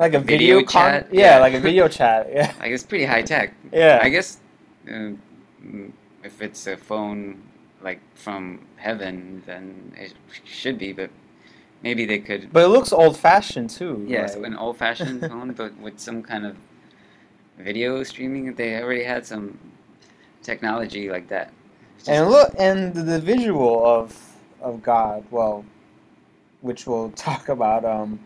Like 0.00 0.14
a 0.16 0.20
Video 0.20 0.56
video, 0.56 0.66
con- 0.66 0.90
chat? 0.90 1.02
Yeah, 1.12 1.20
Yeah. 1.36 1.38
like 1.44 1.54
a 1.54 1.60
video 1.60 1.86
chat. 1.98 2.26
Yeah. 2.32 2.52
like 2.58 2.72
it's 2.72 2.82
pretty 2.84 3.04
high 3.04 3.20
tech. 3.22 3.52
Yeah. 3.72 4.00
I 4.02 4.08
guess 4.08 4.40
uh, 4.88 5.12
if 6.24 6.40
it's 6.40 6.66
a 6.66 6.76
phone 6.76 7.20
like 7.84 8.00
from 8.14 8.64
heaven, 8.76 9.42
then 9.46 9.92
it 10.04 10.14
should 10.44 10.78
be. 10.78 10.92
But 10.96 11.10
maybe 11.82 12.06
they 12.06 12.18
could. 12.18 12.48
But 12.52 12.64
it 12.64 12.68
looks 12.72 12.92
old 12.92 13.16
fashioned 13.18 13.68
too. 13.70 13.94
Yes, 14.08 14.36
like- 14.36 14.46
an 14.46 14.56
old-fashioned 14.56 15.20
phone, 15.30 15.52
but 15.52 15.72
with 15.84 16.00
some 16.00 16.22
kind 16.22 16.44
of 16.48 16.56
video 17.58 18.02
streaming. 18.04 18.54
They 18.56 18.80
already 18.82 19.04
had 19.04 19.26
some 19.26 19.58
technology 20.42 21.10
like 21.10 21.28
that. 21.28 21.52
And 22.08 22.30
look, 22.30 22.54
and 22.58 22.94
the, 22.94 23.02
the 23.02 23.20
visual 23.20 23.84
of 23.84 24.16
of 24.60 24.82
God, 24.82 25.24
well, 25.30 25.64
which 26.60 26.86
we'll 26.86 27.10
talk 27.16 27.48
about. 27.48 27.84
Um, 27.84 28.20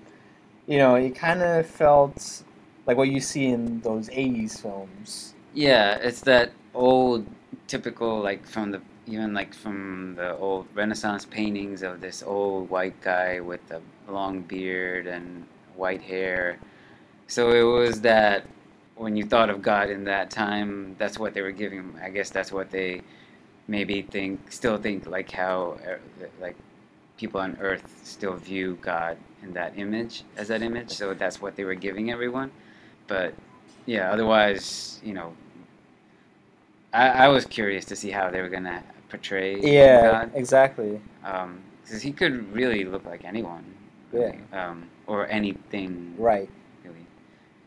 you 0.67 0.79
know, 0.79 0.95
it 0.95 1.15
kind 1.15 1.43
of 1.43 1.67
felt 1.67 2.43
like 2.87 2.97
what 2.97 3.09
you 3.09 3.21
see 3.21 3.47
in 3.47 3.81
those 3.81 4.09
'80s 4.09 4.61
films. 4.61 5.35
Yeah, 5.55 5.97
it's 5.97 6.21
that 6.23 6.53
old, 6.75 7.27
typical 7.69 8.21
like 8.21 8.47
from 8.47 8.71
the 8.71 8.81
even 9.07 9.35
like 9.35 9.55
from 9.55 10.15
the 10.17 10.37
old 10.39 10.67
Renaissance 10.75 11.25
paintings 11.25 11.83
of 11.83 12.01
this 12.01 12.23
old 12.23 12.71
white 12.71 13.01
guy 13.03 13.41
with 13.41 13.61
a 13.71 13.81
long 14.11 14.43
beard 14.43 15.07
and 15.07 15.47
white 15.77 16.03
hair. 16.03 16.59
So 17.27 17.51
it 17.53 17.63
was 17.63 18.01
that 18.03 18.47
when 18.97 19.17
you 19.17 19.25
thought 19.25 19.51
of 19.51 19.63
God 19.63 19.91
in 19.91 20.05
that 20.05 20.31
time, 20.31 20.95
that's 20.99 21.19
what 21.19 21.35
they 21.35 21.43
were 21.43 21.53
giving. 21.53 21.95
I 22.03 22.11
guess 22.11 22.31
that's 22.31 22.53
what 22.53 22.71
they 22.71 23.03
maybe 23.69 24.03
think, 24.03 24.53
still 24.53 24.77
think 24.77 25.07
like 25.07 25.31
how 25.31 25.79
uh, 25.87 25.97
like 26.41 26.57
people 27.17 27.41
on 27.41 27.57
Earth 27.61 28.01
still 28.05 28.35
view 28.35 28.79
God 28.81 29.17
in 29.43 29.53
that 29.55 29.79
image 29.79 30.23
as 30.37 30.49
that 30.49 30.63
image. 30.63 30.91
So 30.91 31.15
that's 31.15 31.41
what 31.41 31.57
they 31.57 31.65
were 31.65 31.75
giving 31.75 32.11
everyone. 32.11 32.51
But 33.07 33.35
yeah, 33.87 34.13
otherwise, 34.13 35.01
you 35.05 35.15
know, 35.15 35.35
I, 36.93 37.09
I 37.09 37.29
was 37.29 37.45
curious 37.45 37.85
to 37.87 37.97
see 37.97 38.11
how 38.11 38.31
they 38.31 38.41
were 38.41 38.49
gonna 38.49 38.83
portray 39.09 39.61
Yeah, 39.61 40.03
God, 40.03 40.31
exactly. 40.35 41.01
because 41.83 42.03
he 42.03 42.13
could 42.13 42.53
really 42.53 42.85
look 42.85 43.05
like 43.05 43.25
anyone, 43.25 43.65
really, 44.13 44.39
um, 44.53 44.89
or 45.07 45.27
anything, 45.29 46.15
Right. 46.19 46.49
really. 46.85 47.07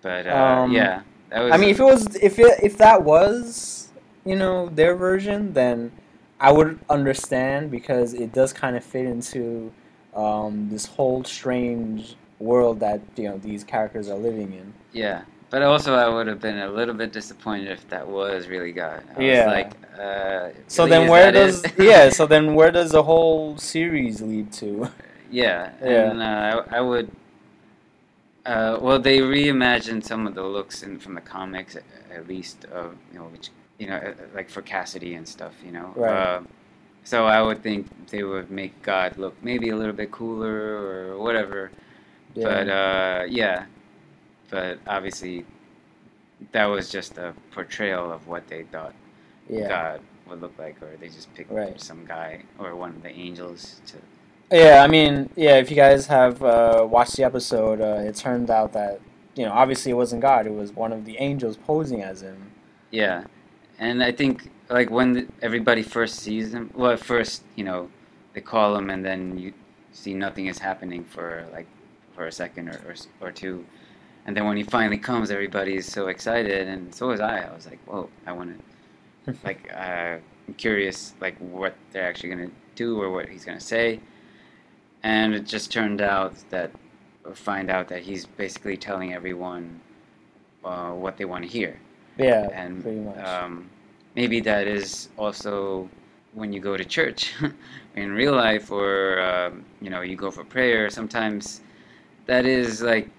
But 0.02 0.28
uh, 0.28 0.36
Um, 0.64 0.72
yeah, 0.74 1.02
that 1.30 1.42
was. 1.42 1.54
I 1.54 1.58
mean, 1.58 1.70
if 1.70 1.80
it 1.80 1.84
was, 1.84 2.16
if 2.16 2.40
it, 2.40 2.60
if 2.64 2.78
that 2.78 3.04
was, 3.04 3.87
you 4.28 4.36
know, 4.36 4.70
their 4.70 4.96
version, 4.96 5.54
then 5.54 5.92
I 6.40 6.52
would 6.52 6.80
understand 6.90 7.72
because 7.72 8.14
it 8.14 8.34
does 8.34 8.54
kind 8.54 8.76
of 8.76 8.84
fit 8.84 9.06
into 9.06 9.72
um, 10.16 10.70
this 10.70 10.86
whole 10.86 11.24
strange 11.24 12.16
world 12.40 12.80
that 12.82 13.02
you 13.16 13.28
know 13.30 13.38
these 13.38 13.64
characters 13.64 14.10
are 14.10 14.18
living 14.18 14.54
in. 14.54 14.74
yeah, 14.94 15.24
but 15.50 15.62
also 15.64 15.96
I 15.96 16.08
would 16.08 16.28
have 16.28 16.40
been 16.40 16.60
a 16.60 16.70
little 16.70 16.94
bit 16.94 17.12
disappointed 17.12 17.70
if 17.72 17.88
that 17.90 18.08
was 18.08 18.48
really 18.48 18.72
God. 18.72 19.04
I 19.16 19.22
Yeah. 19.22 19.38
was 19.46 19.46
like, 19.46 19.72
uh, 20.00 20.50
So 20.68 20.86
then, 20.86 21.08
where 21.08 21.32
does 21.32 21.64
yeah? 21.78 22.10
So 22.18 22.26
then, 22.28 22.54
where 22.54 22.72
does 22.72 22.92
the 22.92 23.04
whole 23.04 23.58
series 23.58 24.22
lead 24.22 24.52
to? 24.54 24.90
Yeah, 25.32 25.72
Yeah. 25.82 26.12
and 26.12 26.22
uh, 26.22 26.64
I, 26.72 26.78
I 26.78 26.82
would. 26.82 27.12
Uh, 28.46 28.78
well, 28.82 28.98
they 29.00 29.20
reimagined 29.20 30.04
some 30.06 30.26
of 30.26 30.34
the 30.36 30.44
looks 30.44 30.82
in 30.84 31.00
from 31.00 31.16
the 31.16 31.22
comics, 31.22 31.76
at, 31.76 31.84
at 32.14 32.28
least 32.28 32.64
of 32.66 32.96
you 33.12 33.20
know, 33.20 33.26
which 33.26 33.50
you 33.80 33.88
know, 33.88 33.96
uh, 33.98 34.14
like 34.34 34.50
for 34.50 34.62
Cassidy 34.62 35.16
and 35.16 35.28
stuff, 35.28 35.54
you 35.66 35.72
know. 35.72 35.94
Right. 35.96 36.12
Uh, 36.12 36.42
so 37.04 37.26
I 37.26 37.42
would 37.42 37.64
think 37.64 37.88
they 38.10 38.24
would 38.24 38.52
make 38.52 38.82
God 38.82 39.18
look 39.18 39.36
maybe 39.44 39.70
a 39.70 39.76
little 39.76 39.94
bit 39.94 40.12
cooler 40.12 41.12
or 41.14 41.18
whatever. 41.20 41.72
But 42.36 42.70
uh, 42.70 43.24
yeah, 43.30 43.66
but 44.50 44.80
obviously, 44.88 45.46
that 46.52 46.66
was 46.66 46.90
just 46.90 47.18
a 47.18 47.34
portrayal 47.52 48.12
of 48.12 48.28
what 48.28 48.48
they 48.48 48.64
thought 48.64 48.94
yeah, 49.50 49.68
God 49.68 50.02
would 50.28 50.42
look 50.42 50.58
like, 50.60 50.82
or 50.82 50.96
they 51.00 51.08
just 51.08 51.34
picked 51.34 51.52
Right. 51.52 51.80
some 51.82 52.06
guy 52.06 52.44
or 52.60 52.76
one 52.76 52.90
of 52.92 53.02
the 53.04 53.10
angels 53.10 53.82
to. 53.88 53.98
yeah. 54.56 54.84
I 54.84 54.88
mean, 54.88 55.30
yeah. 55.36 55.56
If 55.58 55.70
you 55.70 55.76
guys 55.76 56.08
have 56.08 56.44
uh, 56.44 56.86
watched 56.90 57.16
the 57.16 57.24
episode, 57.24 57.80
uh, 57.82 58.02
it 58.08 58.16
turned 58.16 58.50
out 58.50 58.74
that 58.74 59.00
you 59.36 59.46
know, 59.46 59.52
obviously, 59.54 59.92
it 59.92 59.96
wasn't 59.96 60.22
God. 60.22 60.46
It 60.48 60.54
was 60.54 60.74
one 60.74 60.92
of 60.92 61.06
the 61.06 61.18
angels 61.20 61.58
posing 61.58 62.02
as 62.04 62.22
him. 62.22 62.52
Yeah, 62.92 63.24
and 63.80 64.04
I 64.04 64.12
think 64.12 64.50
like 64.70 64.90
when 64.90 65.32
everybody 65.42 65.84
first 65.84 66.20
sees 66.20 66.54
him, 66.54 66.72
well, 66.74 66.92
at 66.92 67.00
first 67.00 67.44
you 67.56 67.64
know 67.64 67.90
they 68.34 68.42
call 68.42 68.76
him, 68.76 68.90
and 68.90 69.04
then 69.04 69.38
you 69.38 69.54
see 69.92 70.14
nothing 70.14 70.48
is 70.48 70.60
happening 70.60 71.04
for 71.04 71.48
like 71.52 71.68
for 72.16 72.28
a 72.28 72.32
second 72.32 72.70
or 72.70 72.80
or, 72.88 73.28
or 73.28 73.32
two, 73.32 73.66
and 74.26 74.36
then 74.36 74.46
when 74.46 74.58
he 74.58 74.64
finally 74.64 74.98
comes, 74.98 75.32
everybody 75.32 75.76
is 75.76 75.86
so 75.86 76.08
excited, 76.08 76.68
and 76.68 76.94
so 76.94 77.08
was 77.08 77.20
I. 77.20 77.40
I 77.42 77.54
was 77.54 77.66
like, 77.66 77.80
whoa, 77.86 78.10
I 78.26 78.32
want 78.32 78.58
to 79.26 79.36
like 79.44 79.72
uh, 79.74 80.18
I'm 80.48 80.54
curious 80.58 81.14
like 81.20 81.38
what 81.40 81.76
they're 81.92 82.08
actually 82.08 82.30
gonna 82.30 82.52
do 82.76 83.02
or 83.02 83.12
what 83.12 83.28
he's 83.30 83.46
gonna 83.46 83.60
say, 83.60 84.00
and 85.04 85.34
it 85.34 85.46
just 85.46 85.72
turned 85.72 86.02
out 86.02 86.36
that 86.50 86.72
or 87.26 87.36
find 87.36 87.70
out 87.70 87.90
that 87.90 88.04
he's 88.04 88.26
basically 88.26 88.78
telling 88.78 89.14
everyone 89.14 89.82
uh, 90.64 90.92
what 90.92 91.18
they 91.18 91.26
want 91.26 91.44
to 91.44 91.50
hear, 91.50 91.80
Yeah, 92.18 92.50
and 92.52 92.82
pretty 92.84 93.00
much. 93.00 93.26
um, 93.26 93.70
maybe 94.16 94.40
that 94.42 94.68
is 94.68 95.10
also 95.18 95.90
when 96.34 96.54
you 96.54 96.60
go 96.60 96.78
to 96.78 96.86
church 96.86 97.34
in 97.96 98.12
real 98.12 98.36
life 98.36 98.72
or 98.72 99.22
um, 99.22 99.66
you 99.82 99.90
know 99.90 100.02
you 100.02 100.16
go 100.16 100.32
for 100.32 100.44
prayer 100.44 100.90
sometimes 100.90 101.62
that 102.26 102.46
is 102.46 102.82
like 102.82 103.10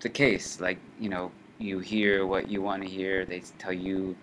the 0.00 0.08
case 0.08 0.60
like 0.60 0.78
you 1.00 1.08
know 1.08 1.30
you 1.58 1.78
hear 1.78 2.26
what 2.26 2.48
you 2.48 2.60
want 2.62 2.82
to 2.82 2.88
hear 2.88 3.24
they 3.24 3.40
tell 3.58 3.72
you 3.72 4.14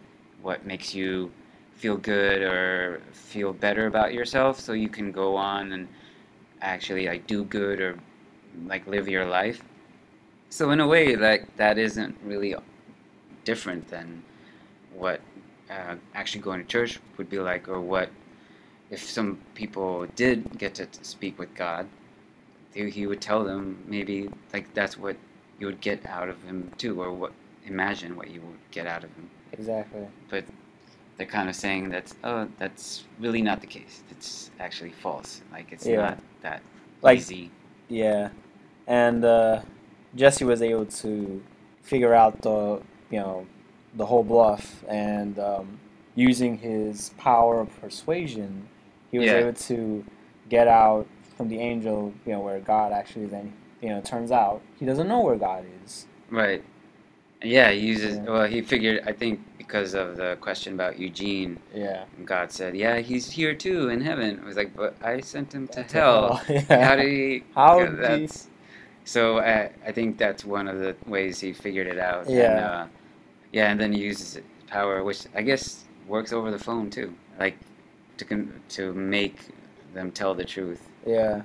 what 0.42 0.66
makes 0.66 0.94
you 0.94 1.32
feel 1.76 1.98
good 1.98 2.42
or 2.42 3.02
feel 3.12 3.54
better 3.54 3.88
about 3.88 4.14
yourself 4.14 4.60
so 4.60 4.74
you 4.74 4.90
can 4.90 5.12
go 5.12 5.36
on 5.36 5.72
and 5.74 5.88
actually 6.62 7.08
like 7.08 7.26
do 7.28 7.44
good 7.46 7.82
or 7.82 7.98
like 8.68 8.86
live 8.88 9.08
your 9.08 9.26
life 9.26 9.64
so 10.50 10.72
in 10.72 10.80
a 10.80 10.88
way 10.88 11.16
like 11.16 11.56
that 11.58 11.78
isn't 11.78 12.16
really 12.24 12.56
different 13.44 13.88
than 13.90 14.24
what 14.94 15.22
uh, 15.70 15.96
actually 16.14 16.42
going 16.42 16.62
to 16.62 16.68
church 16.68 17.00
would 17.18 17.30
be 17.30 17.40
like, 17.40 17.68
or 17.68 17.80
what 17.80 18.10
if 18.90 19.02
some 19.10 19.40
people 19.56 20.06
did 20.16 20.58
get 20.58 20.76
to 20.76 20.88
speak 21.02 21.40
with 21.40 21.54
God, 21.56 21.88
he, 22.74 22.90
he 22.90 23.08
would 23.08 23.22
tell 23.22 23.44
them 23.44 23.78
maybe 23.88 24.30
like 24.54 24.74
that's 24.74 24.98
what 24.98 25.16
you 25.60 25.66
would 25.68 25.82
get 25.82 26.06
out 26.06 26.30
of 26.30 26.42
him 26.44 26.72
too, 26.78 27.02
or 27.02 27.12
what 27.12 27.32
imagine 27.66 28.16
what 28.16 28.30
you 28.30 28.42
would 28.42 28.60
get 28.72 28.86
out 28.88 29.04
of 29.04 29.10
him. 29.16 29.30
exactly. 29.52 30.06
But 30.30 30.44
they're 31.18 31.28
kind 31.28 31.48
of 31.50 31.56
saying 31.56 31.90
that 31.90 32.12
oh, 32.24 32.48
that's 32.60 33.04
really 33.20 33.42
not 33.42 33.62
the 33.62 33.68
case. 33.68 34.04
It's 34.12 34.52
actually 34.60 34.92
false. 34.92 35.42
Like 35.52 35.72
it's 35.72 35.86
Yeah. 35.86 35.96
not 35.98 36.20
that 36.42 36.62
Like- 37.02 37.18
easy. 37.20 37.52
Yeah, 37.90 38.30
and 38.88 39.24
uh, 39.24 39.62
Jesse 40.16 40.46
was 40.46 40.62
able 40.62 40.86
to 40.86 41.44
figure 41.84 42.14
out 42.16 42.42
the 42.42 42.82
you 43.14 43.20
know 43.20 43.46
the 44.02 44.06
whole 44.12 44.24
bluff, 44.34 44.66
and 44.88 45.34
um, 45.52 45.66
using 46.16 46.54
his 46.58 46.96
power 47.28 47.56
of 47.64 47.70
persuasion, 47.82 48.50
he 49.12 49.18
was 49.20 49.28
Yeah. 49.28 49.42
able 49.42 49.54
to 49.72 50.04
get 50.50 50.68
out 50.68 51.06
from 51.38 51.48
the 51.54 51.60
angel. 51.72 51.98
You 52.26 52.32
know 52.34 52.40
where 52.48 52.60
God 52.60 52.90
actually 52.92 53.28
then 53.36 53.48
you 53.84 53.90
know 53.92 54.02
turns 54.14 54.32
out 54.32 54.58
he 54.80 54.86
doesn't 54.90 55.08
know 55.08 55.22
where 55.28 55.36
God 55.50 55.64
is. 55.84 56.08
Right. 56.42 56.64
Yeah, 57.56 57.70
he 57.72 57.80
uses. 57.94 58.16
Yeah. 58.18 58.24
Well, 58.32 58.48
he 58.56 58.62
figured. 58.62 58.98
I 59.06 59.14
think 59.22 59.40
because 59.58 59.94
of 59.94 60.08
the 60.22 60.38
question 60.48 60.72
about 60.80 60.94
Eugene, 60.98 61.52
Yeah. 61.86 62.06
God 62.34 62.48
said, 62.58 62.72
"Yeah, 62.84 62.96
he's 63.10 63.26
here 63.40 63.54
too 63.66 63.90
in 63.90 64.00
heaven." 64.10 64.40
I 64.42 64.46
was 64.48 64.56
like, 64.62 64.72
"But 64.76 64.96
I 65.04 65.20
sent 65.20 65.54
him 65.54 65.68
to 65.76 65.84
To 65.92 65.94
hell. 66.00 66.36
hell, 66.36 66.56
yeah. 66.70 66.86
How 66.88 66.96
did 66.96 67.10
he? 67.20 67.44
How 67.56 67.80
yeah, 67.80 67.90
did 68.18 68.20
he- 68.22 68.28
So 69.06 69.22
I, 69.40 69.70
I 69.86 69.92
think 69.98 70.18
that's 70.18 70.44
one 70.58 70.68
of 70.74 70.78
the 70.80 70.96
ways 71.16 71.34
he 71.46 71.52
figured 71.66 71.88
it 71.88 72.00
out. 72.00 72.24
And, 72.28 72.36
Yeah. 72.38 72.70
uh, 72.72 72.88
yeah, 73.54 73.72
and 73.72 73.80
then 73.80 73.94
he 73.94 74.02
uses 74.02 74.40
power, 74.68 75.04
which 75.04 75.26
I 75.36 75.44
guess 75.44 75.86
works 76.08 76.34
over 76.34 76.52
the 76.52 76.60
phone 76.60 76.90
too, 76.90 77.14
like 77.40 77.58
to 78.18 78.26
con- 78.26 78.62
to 78.70 78.94
make 78.94 79.38
them 79.94 80.12
tell 80.12 80.34
the 80.34 80.44
truth. 80.44 80.90
Yeah. 81.06 81.44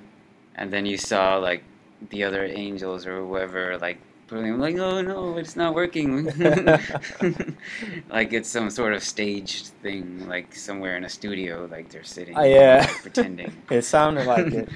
And 0.55 0.73
then 0.73 0.85
you 0.85 0.97
saw 0.97 1.37
like 1.37 1.63
the 2.09 2.23
other 2.23 2.43
angels 2.45 3.05
or 3.05 3.19
whoever 3.19 3.77
like 3.77 3.99
putting 4.27 4.59
like, 4.59 4.77
oh 4.77 5.01
no, 5.01 5.37
it's 5.37 5.55
not 5.55 5.75
working. 5.75 6.25
like 8.09 8.33
it's 8.33 8.49
some 8.49 8.69
sort 8.69 8.93
of 8.93 9.03
staged 9.03 9.67
thing, 9.83 10.27
like 10.27 10.55
somewhere 10.55 10.97
in 10.97 11.03
a 11.03 11.09
studio, 11.09 11.67
like 11.71 11.89
they're 11.89 12.03
sitting, 12.03 12.35
Ah, 12.35 12.43
yeah. 12.43 12.85
pretending. 13.01 13.53
It 13.69 13.83
sounded 13.83 14.25
like 14.25 14.47
it. 14.47 14.69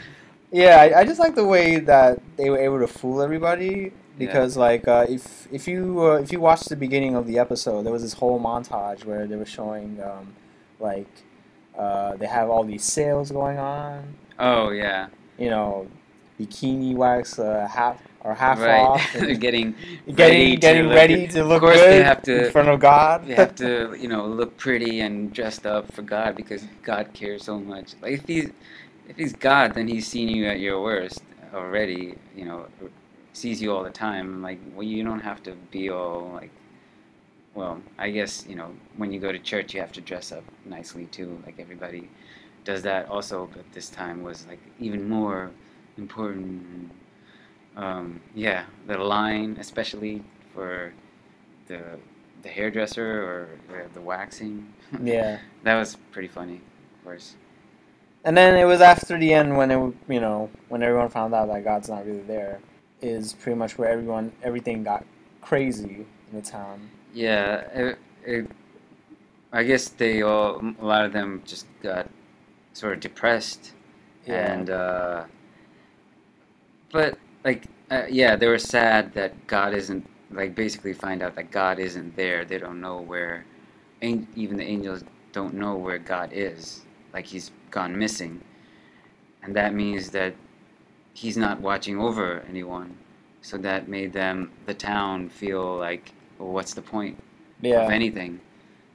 Yeah, 0.51 0.77
I, 0.81 0.99
I 0.99 1.03
just 1.03 1.19
like 1.19 1.33
the 1.33 1.45
way 1.45 1.79
that 1.79 2.21
they 2.37 2.51
were 2.51 2.59
able 2.59 2.79
to 2.79 2.87
fool 2.87 3.23
everybody 3.23 3.91
because, 4.17 4.55
like, 4.57 4.87
uh, 4.87 5.05
if 5.09 5.47
if 5.51 5.67
you 5.67 6.01
uh, 6.03 6.15
if 6.15 6.31
you 6.31 6.39
watch 6.39 6.61
the 6.65 6.75
beginning 6.75 7.15
of 7.15 7.27
the 7.27 7.39
episode, 7.39 7.83
there 7.83 7.93
was 7.93 8.01
this 8.03 8.13
whole 8.13 8.39
montage 8.39 9.05
where 9.05 9.25
they 9.27 9.35
were 9.35 9.45
showing, 9.45 9.99
um, 10.01 10.33
like, 10.79 11.07
uh, 11.77 12.15
they 12.17 12.27
have 12.27 12.49
all 12.49 12.63
these 12.63 12.83
sales 12.83 13.31
going 13.31 13.57
on. 13.57 14.03
Oh 14.39 14.69
yeah, 14.69 15.07
You 15.37 15.49
know, 15.49 15.87
bikini 16.39 16.95
wax 16.95 17.39
uh, 17.39 17.67
half 17.71 18.01
or 18.21 18.33
half 18.33 18.59
right. 18.59 18.79
off. 18.79 19.01
they're 19.13 19.29
and 19.29 19.39
getting 19.41 19.75
getting 20.15 20.15
ready 20.15 20.57
getting 20.57 20.83
to 20.83 20.87
look- 20.89 20.95
ready 20.95 21.27
to 21.27 21.43
look 21.43 21.59
course 21.61 21.75
good 21.77 21.91
they 21.91 22.03
have 22.03 22.21
to- 22.23 22.45
in 22.47 22.51
front 22.51 22.69
of 22.69 22.79
God. 22.79 23.27
They 23.27 23.35
have 23.35 23.55
to, 23.55 23.95
you 23.99 24.07
know, 24.07 24.25
look 24.27 24.55
pretty 24.57 25.01
and 25.01 25.33
dressed 25.33 25.65
up 25.65 25.91
for 25.91 26.01
God 26.03 26.35
because 26.35 26.63
God 26.83 27.09
cares 27.13 27.43
so 27.43 27.59
much. 27.59 27.93
Like 28.01 28.13
if 28.13 28.27
he's 28.27 28.49
if 29.09 29.17
he's 29.17 29.33
God, 29.33 29.73
then 29.75 29.87
he's 29.87 30.07
seen 30.07 30.29
you 30.29 30.45
at 30.47 30.59
your 30.59 30.81
worst 30.81 31.21
already. 31.53 32.15
You 32.35 32.45
know, 32.45 32.65
sees 33.33 33.61
you 33.61 33.71
all 33.75 33.83
the 33.83 33.89
time. 33.89 34.41
Like, 34.41 34.59
well, 34.73 34.83
you 34.83 35.03
don't 35.03 35.19
have 35.19 35.43
to 35.43 35.53
be 35.71 35.89
all 35.89 36.29
like. 36.33 36.51
Well, 37.55 37.81
I 37.99 38.09
guess 38.09 38.45
you 38.47 38.55
know 38.55 38.71
when 38.97 39.11
you 39.11 39.19
go 39.19 39.31
to 39.31 39.39
church, 39.39 39.73
you 39.73 39.79
have 39.81 39.91
to 39.93 40.01
dress 40.01 40.31
up 40.31 40.43
nicely 40.65 41.05
too. 41.07 41.41
Like 41.45 41.59
everybody 41.59 42.09
does 42.63 42.81
that 42.83 43.09
also, 43.09 43.49
but 43.53 43.63
this 43.73 43.89
time 43.89 44.23
was 44.23 44.47
like 44.47 44.59
even 44.79 45.07
more 45.07 45.51
important. 45.97 46.91
Um, 47.75 48.21
yeah, 48.35 48.65
the 48.87 48.97
line, 48.97 49.57
especially 49.59 50.23
for 50.53 50.93
the 51.67 51.99
the 52.43 52.49
hairdresser 52.49 53.23
or, 53.23 53.49
or 53.73 53.87
the 53.93 54.01
waxing. 54.01 54.71
yeah. 55.03 55.39
that 55.63 55.75
was 55.75 55.97
pretty 56.11 56.27
funny, 56.27 56.61
of 56.97 57.03
course. 57.03 57.35
And 58.25 58.37
then 58.37 58.55
it 58.55 58.65
was 58.65 58.81
after 58.81 59.17
the 59.17 59.33
end 59.33 59.57
when 59.57 59.71
it, 59.71 59.93
you 60.07 60.19
know, 60.19 60.49
when 60.69 60.83
everyone 60.83 61.09
found 61.09 61.33
out 61.33 61.47
that 61.47 61.63
God's 61.63 61.89
not 61.89 62.05
really 62.05 62.21
there, 62.21 62.59
is 63.03 63.33
pretty 63.33 63.57
much 63.57 63.77
where 63.77 63.89
everyone, 63.89 64.31
everything 64.43 64.83
got 64.83 65.05
crazy 65.41 66.05
in 66.31 66.35
the 66.39 66.41
town. 66.41 66.89
Yeah, 67.13 67.61
it, 67.73 67.99
it, 68.25 68.51
I 69.51 69.63
guess 69.63 69.89
they 69.89 70.21
all, 70.23 70.61
a 70.81 70.85
lot 70.85 71.05
of 71.05 71.13
them 71.13 71.43
just 71.45 71.67
got 71.83 72.09
sort 72.73 72.93
of 72.93 72.99
depressed, 73.01 73.73
Yeah. 74.25 74.53
and 74.53 74.69
uh, 74.69 75.25
but 76.91 77.17
like, 77.43 77.65
uh, 77.91 78.03
yeah, 78.09 78.35
they 78.35 78.47
were 78.47 78.59
sad 78.59 79.13
that 79.13 79.47
God 79.47 79.73
isn't 79.73 80.07
like 80.31 80.55
basically 80.55 80.93
find 80.93 81.21
out 81.21 81.35
that 81.35 81.51
God 81.51 81.79
isn't 81.79 82.15
there. 82.15 82.45
They 82.45 82.57
don't 82.57 82.81
know 82.81 83.01
where, 83.01 83.45
an- 84.01 84.27
even 84.35 84.57
the 84.57 84.63
angels 84.65 85.03
don't 85.33 85.53
know 85.55 85.75
where 85.75 85.99
God 85.99 86.31
is. 86.33 86.85
Like 87.13 87.25
he's 87.27 87.51
gone 87.71 87.97
missing, 87.97 88.41
and 89.43 89.55
that 89.55 89.73
means 89.75 90.11
that 90.11 90.35
he's 91.13 91.37
not 91.37 91.61
watching 91.61 91.99
over 91.99 92.43
anyone. 92.49 92.97
So 93.41 93.57
that 93.57 93.87
made 93.87 94.13
them, 94.13 94.51
the 94.65 94.73
town, 94.73 95.29
feel 95.29 95.77
like, 95.77 96.13
well, 96.39 96.51
what's 96.51 96.73
the 96.73 96.81
point 96.81 97.21
of 97.83 97.89
anything? 97.89 98.39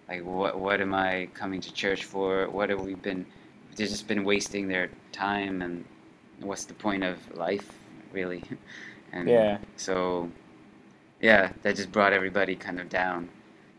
Like, 0.09 0.25
what 0.25 0.59
what 0.59 0.81
am 0.81 0.95
I 0.95 1.29
coming 1.35 1.61
to 1.61 1.73
church 1.73 2.05
for? 2.05 2.49
What 2.49 2.71
have 2.71 2.81
we 2.81 2.95
been? 2.95 3.27
They've 3.77 3.89
just 3.89 4.09
been 4.09 4.25
wasting 4.25 4.67
their 4.67 4.91
time, 5.13 5.63
and 5.63 5.85
what's 6.41 6.65
the 6.65 6.75
point 6.75 7.05
of 7.05 7.19
life, 7.37 7.71
really? 8.13 8.43
And 9.13 9.27
Yeah. 9.29 9.59
So, 9.77 10.31
yeah, 11.21 11.53
that 11.63 11.77
just 11.77 11.91
brought 11.91 12.13
everybody 12.13 12.55
kind 12.57 12.79
of 12.79 12.91
down. 12.91 13.31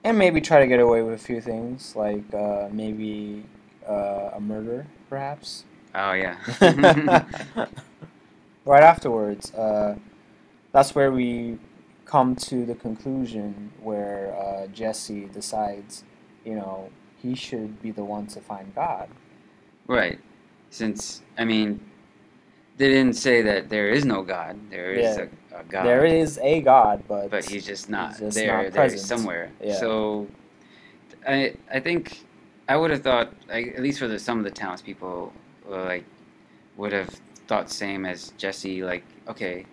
And 0.03 0.17
maybe 0.17 0.41
try 0.41 0.59
to 0.59 0.67
get 0.67 0.79
away 0.79 1.03
with 1.03 1.13
a 1.13 1.23
few 1.23 1.39
things, 1.41 1.95
like 1.95 2.33
uh, 2.33 2.69
maybe 2.71 3.45
uh, 3.87 4.31
a 4.33 4.39
murder, 4.39 4.87
perhaps. 5.09 5.65
Oh 5.93 6.13
yeah. 6.13 6.37
right 8.65 8.83
afterwards, 8.83 9.53
uh, 9.53 9.95
that's 10.71 10.95
where 10.95 11.11
we 11.11 11.59
come 12.05 12.35
to 12.35 12.65
the 12.65 12.75
conclusion 12.75 13.71
where 13.81 14.35
uh, 14.39 14.67
Jesse 14.67 15.25
decides, 15.27 16.03
you 16.45 16.55
know, 16.55 16.89
he 17.21 17.35
should 17.35 17.81
be 17.81 17.91
the 17.91 18.03
one 18.03 18.27
to 18.27 18.41
find 18.41 18.73
God. 18.75 19.09
right. 19.87 20.19
Since 20.71 21.23
I 21.37 21.45
mean, 21.45 21.79
they 22.77 22.89
didn't 22.89 23.15
say 23.17 23.41
that 23.43 23.69
there 23.69 23.89
is 23.89 24.05
no 24.05 24.23
God. 24.23 24.57
There 24.69 24.93
is 24.93 25.17
Yeah. 25.17 25.25
a, 25.53 25.59
a 25.61 25.63
God. 25.63 25.85
There 25.85 26.05
is 26.05 26.39
a 26.43 26.61
God, 26.61 27.03
but 27.07 27.29
but 27.31 27.45
he's 27.45 27.65
just 27.65 27.89
not 27.89 28.11
he's 28.11 28.19
just 28.19 28.35
there. 28.37 28.63
not 28.63 28.73
there 28.73 28.89
somewhere. 28.97 29.51
Yeah. 29.61 29.73
So, 29.73 30.27
I 31.27 31.55
I 31.71 31.79
think 31.79 32.25
I 32.69 32.77
would 32.77 32.91
have 32.91 33.03
thought, 33.03 33.33
like, 33.49 33.73
at 33.75 33.81
least 33.81 33.99
for 33.99 34.07
the, 34.07 34.19
some 34.19 34.37
of 34.39 34.43
the 34.45 34.51
townspeople, 34.51 35.33
uh, 35.71 35.83
like, 35.85 36.05
would 36.77 36.93
have 36.93 37.09
thought 37.49 37.69
same 37.69 38.05
as 38.05 38.31
Jesse. 38.37 38.83
Like, 38.83 39.03
okay, 39.27 39.65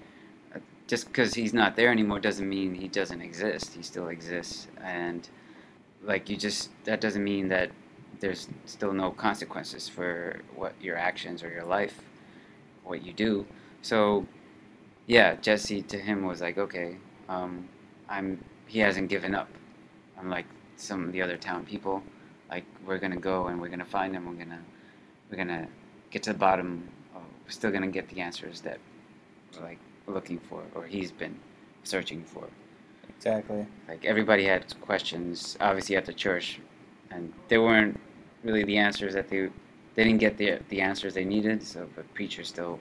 uh, 0.54 0.58
just 0.88 1.06
because 1.08 1.34
he's 1.34 1.52
not 1.52 1.76
there 1.76 1.92
anymore 1.92 2.18
doesn't 2.18 2.48
mean 2.48 2.74
he 2.74 2.88
doesn't 2.88 3.20
exist. 3.20 3.74
He 3.74 3.82
still 3.82 4.08
exists, 4.08 4.66
and 4.82 5.28
like 6.02 6.30
you 6.30 6.36
just 6.36 6.70
that 6.84 7.00
doesn't 7.00 7.22
mean 7.22 7.48
that 7.48 7.70
there's 8.20 8.48
still 8.64 8.94
no 8.94 9.10
consequences 9.10 9.88
for 9.88 10.40
what 10.54 10.72
your 10.80 10.96
actions 10.96 11.42
or 11.42 11.50
your 11.50 11.64
life, 11.64 12.00
what 12.82 13.04
you 13.04 13.12
do. 13.12 13.46
So, 13.82 14.26
yeah, 15.06 15.34
Jesse 15.36 15.82
to 15.82 15.98
him 15.98 16.24
was 16.24 16.40
like, 16.40 16.58
okay, 16.58 16.96
um, 17.28 17.68
I'm. 18.08 18.42
He 18.68 18.80
hasn't 18.80 19.08
given 19.10 19.32
up, 19.34 19.48
unlike 20.18 20.46
some 20.76 21.04
of 21.04 21.12
the 21.12 21.22
other 21.22 21.36
town 21.36 21.64
people. 21.66 22.02
Like 22.48 22.64
we're 22.86 22.98
gonna 22.98 23.20
go 23.32 23.48
and 23.48 23.60
we're 23.60 23.68
gonna 23.68 23.84
find 23.84 24.14
him. 24.14 24.26
We're 24.26 24.44
gonna, 24.44 24.62
we're 25.30 25.36
gonna 25.36 25.68
get 26.10 26.22
to 26.24 26.32
the 26.32 26.38
bottom. 26.38 26.88
We're 27.46 27.52
still 27.52 27.70
gonna 27.70 27.86
get 27.86 28.08
the 28.08 28.20
answers 28.20 28.60
that 28.62 28.78
we're 29.56 29.62
like 29.64 29.78
looking 30.08 30.38
for, 30.38 30.62
or 30.74 30.84
he's 30.84 31.12
been 31.12 31.36
searching 31.84 32.24
for. 32.24 32.48
Exactly. 33.16 33.66
Like 33.88 34.04
everybody 34.04 34.44
had 34.44 34.78
questions, 34.80 35.56
obviously 35.60 35.96
at 35.96 36.04
the 36.06 36.12
church, 36.12 36.60
and 37.10 37.32
they 37.48 37.58
weren't 37.58 37.98
really 38.42 38.64
the 38.64 38.76
answers 38.76 39.14
that 39.14 39.28
they 39.28 39.48
they 39.94 40.04
didn't 40.04 40.18
get 40.20 40.36
the 40.36 40.58
the 40.68 40.80
answers 40.80 41.14
they 41.14 41.24
needed. 41.24 41.62
So, 41.62 41.88
but 41.94 42.12
preacher 42.14 42.42
still 42.44 42.80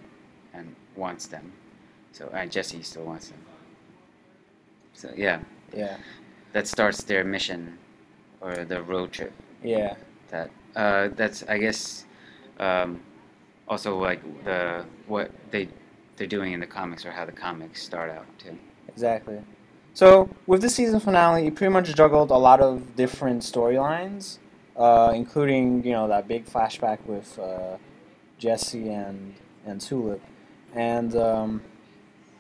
and 0.54 0.76
wants 0.96 1.28
them. 1.28 1.52
So, 2.12 2.28
uh, 2.28 2.46
Jesse 2.46 2.82
still 2.82 3.04
wants 3.04 3.30
them. 3.30 3.40
So 4.94 5.12
yeah, 5.16 5.40
Yeah. 5.76 5.98
that 6.54 6.68
starts 6.68 7.04
their 7.04 7.24
mission 7.24 7.78
or 8.42 8.64
the 8.66 8.82
road 8.82 9.12
trip. 9.12 9.34
Yeah. 9.64 9.96
That 10.30 10.50
uh, 10.76 11.10
that's 11.16 11.44
I 11.44 11.58
guess 11.60 12.06
um, 12.60 13.02
also 13.68 13.98
like 14.00 14.22
the 14.44 14.86
what 15.08 15.32
they 15.52 15.68
they're 16.18 16.28
doing 16.28 16.54
in 16.54 16.60
the 16.60 16.68
comics 16.68 17.06
or 17.06 17.12
how 17.12 17.26
the 17.26 17.32
comics 17.32 17.82
start 17.82 18.10
out 18.10 18.26
too. 18.40 18.58
Exactly. 18.88 19.40
So 19.94 20.30
with 20.46 20.62
the 20.62 20.70
season 20.70 21.00
finale, 21.00 21.46
you 21.46 21.52
pretty 21.52 21.72
much 21.72 21.94
juggled 21.96 22.30
a 22.32 22.38
lot 22.38 22.60
of 22.60 22.96
different 22.96 23.42
storylines, 23.44 24.40
uh, 24.76 25.14
including 25.16 25.84
you 25.86 25.92
know 25.92 26.08
that 26.08 26.28
big 26.28 26.46
flashback 26.46 27.00
with 27.06 27.38
uh, 27.40 27.78
Jesse 28.38 28.90
and 28.90 29.36
and 29.66 29.82
Tulip, 29.82 30.22
and 30.74 31.16
um, 31.16 31.62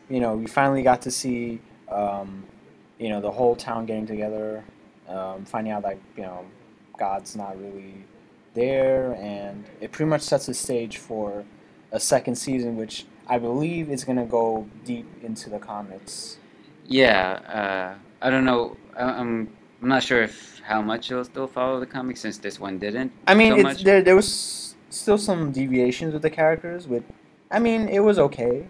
you 0.09 0.19
know 0.19 0.35
we 0.35 0.47
finally 0.47 0.83
got 0.83 1.01
to 1.03 1.11
see 1.11 1.61
um, 1.89 2.43
you 2.99 3.09
know 3.09 3.21
the 3.21 3.31
whole 3.31 3.55
town 3.55 3.85
getting 3.85 4.05
together, 4.05 4.63
um, 5.07 5.45
finding 5.45 5.71
out 5.71 5.83
that 5.83 5.97
you 6.15 6.23
know 6.23 6.45
God's 6.97 7.35
not 7.35 7.59
really 7.59 8.03
there, 8.55 9.13
and 9.15 9.65
it 9.81 9.91
pretty 9.91 10.09
much 10.09 10.21
sets 10.21 10.47
the 10.47 10.53
stage 10.53 10.97
for 10.97 11.45
a 11.91 11.99
second 11.99 12.35
season, 12.35 12.75
which 12.75 13.05
I 13.27 13.37
believe 13.37 13.89
is 13.89 14.03
gonna 14.03 14.25
go 14.25 14.67
deep 14.83 15.07
into 15.23 15.49
the 15.49 15.59
comics. 15.59 16.37
Yeah, 16.87 17.33
uh, 17.47 17.95
I 18.21 18.29
don't 18.29 18.45
know. 18.45 18.77
I, 18.97 19.03
I'm 19.03 19.55
I'm 19.81 19.89
not 19.89 20.03
sure 20.03 20.23
if 20.23 20.61
how 20.65 20.81
much 20.81 21.11
it'll 21.11 21.23
still 21.23 21.47
follow 21.47 21.79
the 21.79 21.85
comics 21.85 22.21
since 22.21 22.37
this 22.37 22.59
one 22.59 22.79
didn't. 22.79 23.11
I 23.27 23.35
mean, 23.35 23.61
so 23.61 23.83
there 23.83 24.01
there 24.01 24.15
was 24.15 24.75
still 24.89 25.17
some 25.17 25.51
deviations 25.51 26.13
with 26.13 26.21
the 26.21 26.29
characters. 26.29 26.87
With, 26.87 27.03
I 27.51 27.59
mean, 27.59 27.87
it 27.89 27.99
was 27.99 28.17
okay 28.17 28.67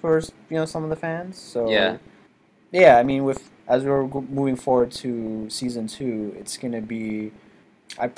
for 0.00 0.20
you 0.50 0.56
know 0.56 0.64
some 0.64 0.84
of 0.84 0.90
the 0.90 0.96
fans. 0.96 1.38
So 1.38 1.70
Yeah. 1.70 1.98
yeah. 2.72 2.98
I 2.98 3.02
mean, 3.02 3.24
with 3.24 3.50
as 3.66 3.84
we're 3.84 4.06
moving 4.06 4.56
forward 4.56 4.90
to 4.92 5.48
season 5.50 5.86
two, 5.86 6.34
it's 6.38 6.56
gonna 6.56 6.80
be, 6.82 7.32
I 7.98 8.10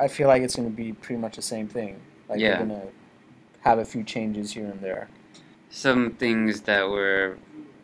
I 0.00 0.08
feel 0.08 0.28
like 0.28 0.42
it's 0.42 0.56
gonna 0.56 0.70
be 0.70 0.92
pretty 0.92 1.20
much 1.20 1.36
the 1.36 1.42
same 1.42 1.68
thing. 1.68 2.00
Like 2.28 2.40
Yeah. 2.40 2.56
they're 2.58 2.66
gonna 2.66 2.86
have 3.60 3.78
a 3.78 3.84
few 3.84 4.02
changes 4.04 4.52
here 4.52 4.64
and 4.66 4.80
there. 4.80 5.08
Some 5.70 6.12
things 6.12 6.60
that 6.62 6.88
were 6.88 7.36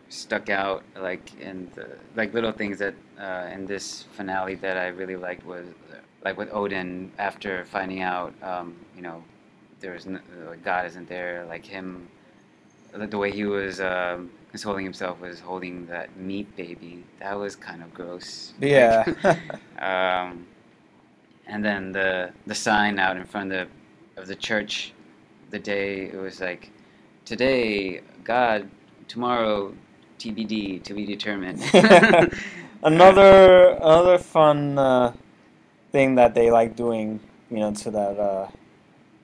stuck 0.08 0.48
out, 0.50 0.82
like 1.00 1.38
in 1.40 1.70
the 1.74 1.88
like 2.16 2.32
little 2.34 2.52
things 2.52 2.78
that 2.78 2.94
uh, 3.18 3.48
in 3.52 3.66
this 3.66 4.04
finale 4.12 4.54
that 4.56 4.76
I 4.76 4.88
really 4.88 5.16
liked 5.16 5.44
was 5.44 5.66
like 6.24 6.36
with 6.36 6.52
Odin 6.52 7.10
after 7.18 7.64
finding 7.66 8.02
out, 8.02 8.34
um, 8.42 8.74
you 8.96 9.02
know, 9.02 9.22
there's 9.80 10.06
n- 10.06 10.20
uh, 10.46 10.54
God 10.64 10.86
isn't 10.86 11.08
there. 11.08 11.44
Like 11.48 11.64
him, 11.64 12.08
the 12.92 13.06
the 13.06 13.18
way 13.18 13.30
he 13.30 13.44
was 13.44 13.80
um, 13.80 14.30
consoling 14.50 14.84
himself 14.84 15.20
was 15.20 15.40
holding 15.40 15.86
that 15.86 16.14
meat 16.16 16.54
baby. 16.56 17.04
That 17.20 17.38
was 17.38 17.56
kind 17.56 17.82
of 17.82 17.92
gross. 17.94 18.52
Like, 18.60 18.70
Yeah. 18.70 19.04
um, 20.30 20.46
and 21.50 21.64
then 21.64 21.92
the 21.92 22.30
the 22.46 22.54
sign 22.54 22.98
out 22.98 23.16
in 23.16 23.24
front 23.26 23.52
of 23.52 23.68
the, 24.16 24.22
of 24.22 24.28
the 24.28 24.36
church, 24.36 24.92
the 25.50 25.58
day 25.58 26.04
it 26.06 26.16
was 26.16 26.40
like, 26.40 26.70
today 27.24 28.00
God, 28.24 28.70
tomorrow 29.08 29.74
TBD 30.18 30.82
to 30.84 30.94
be 30.94 31.04
determined. 31.06 31.60
another 32.82 33.70
another 33.80 34.18
fun 34.18 34.78
uh, 34.78 35.12
thing 35.92 36.14
that 36.16 36.34
they 36.34 36.50
like 36.50 36.76
doing, 36.76 37.20
you 37.50 37.58
know, 37.58 37.72
to 37.72 37.90
that 37.90 38.18
uh, 38.18 38.48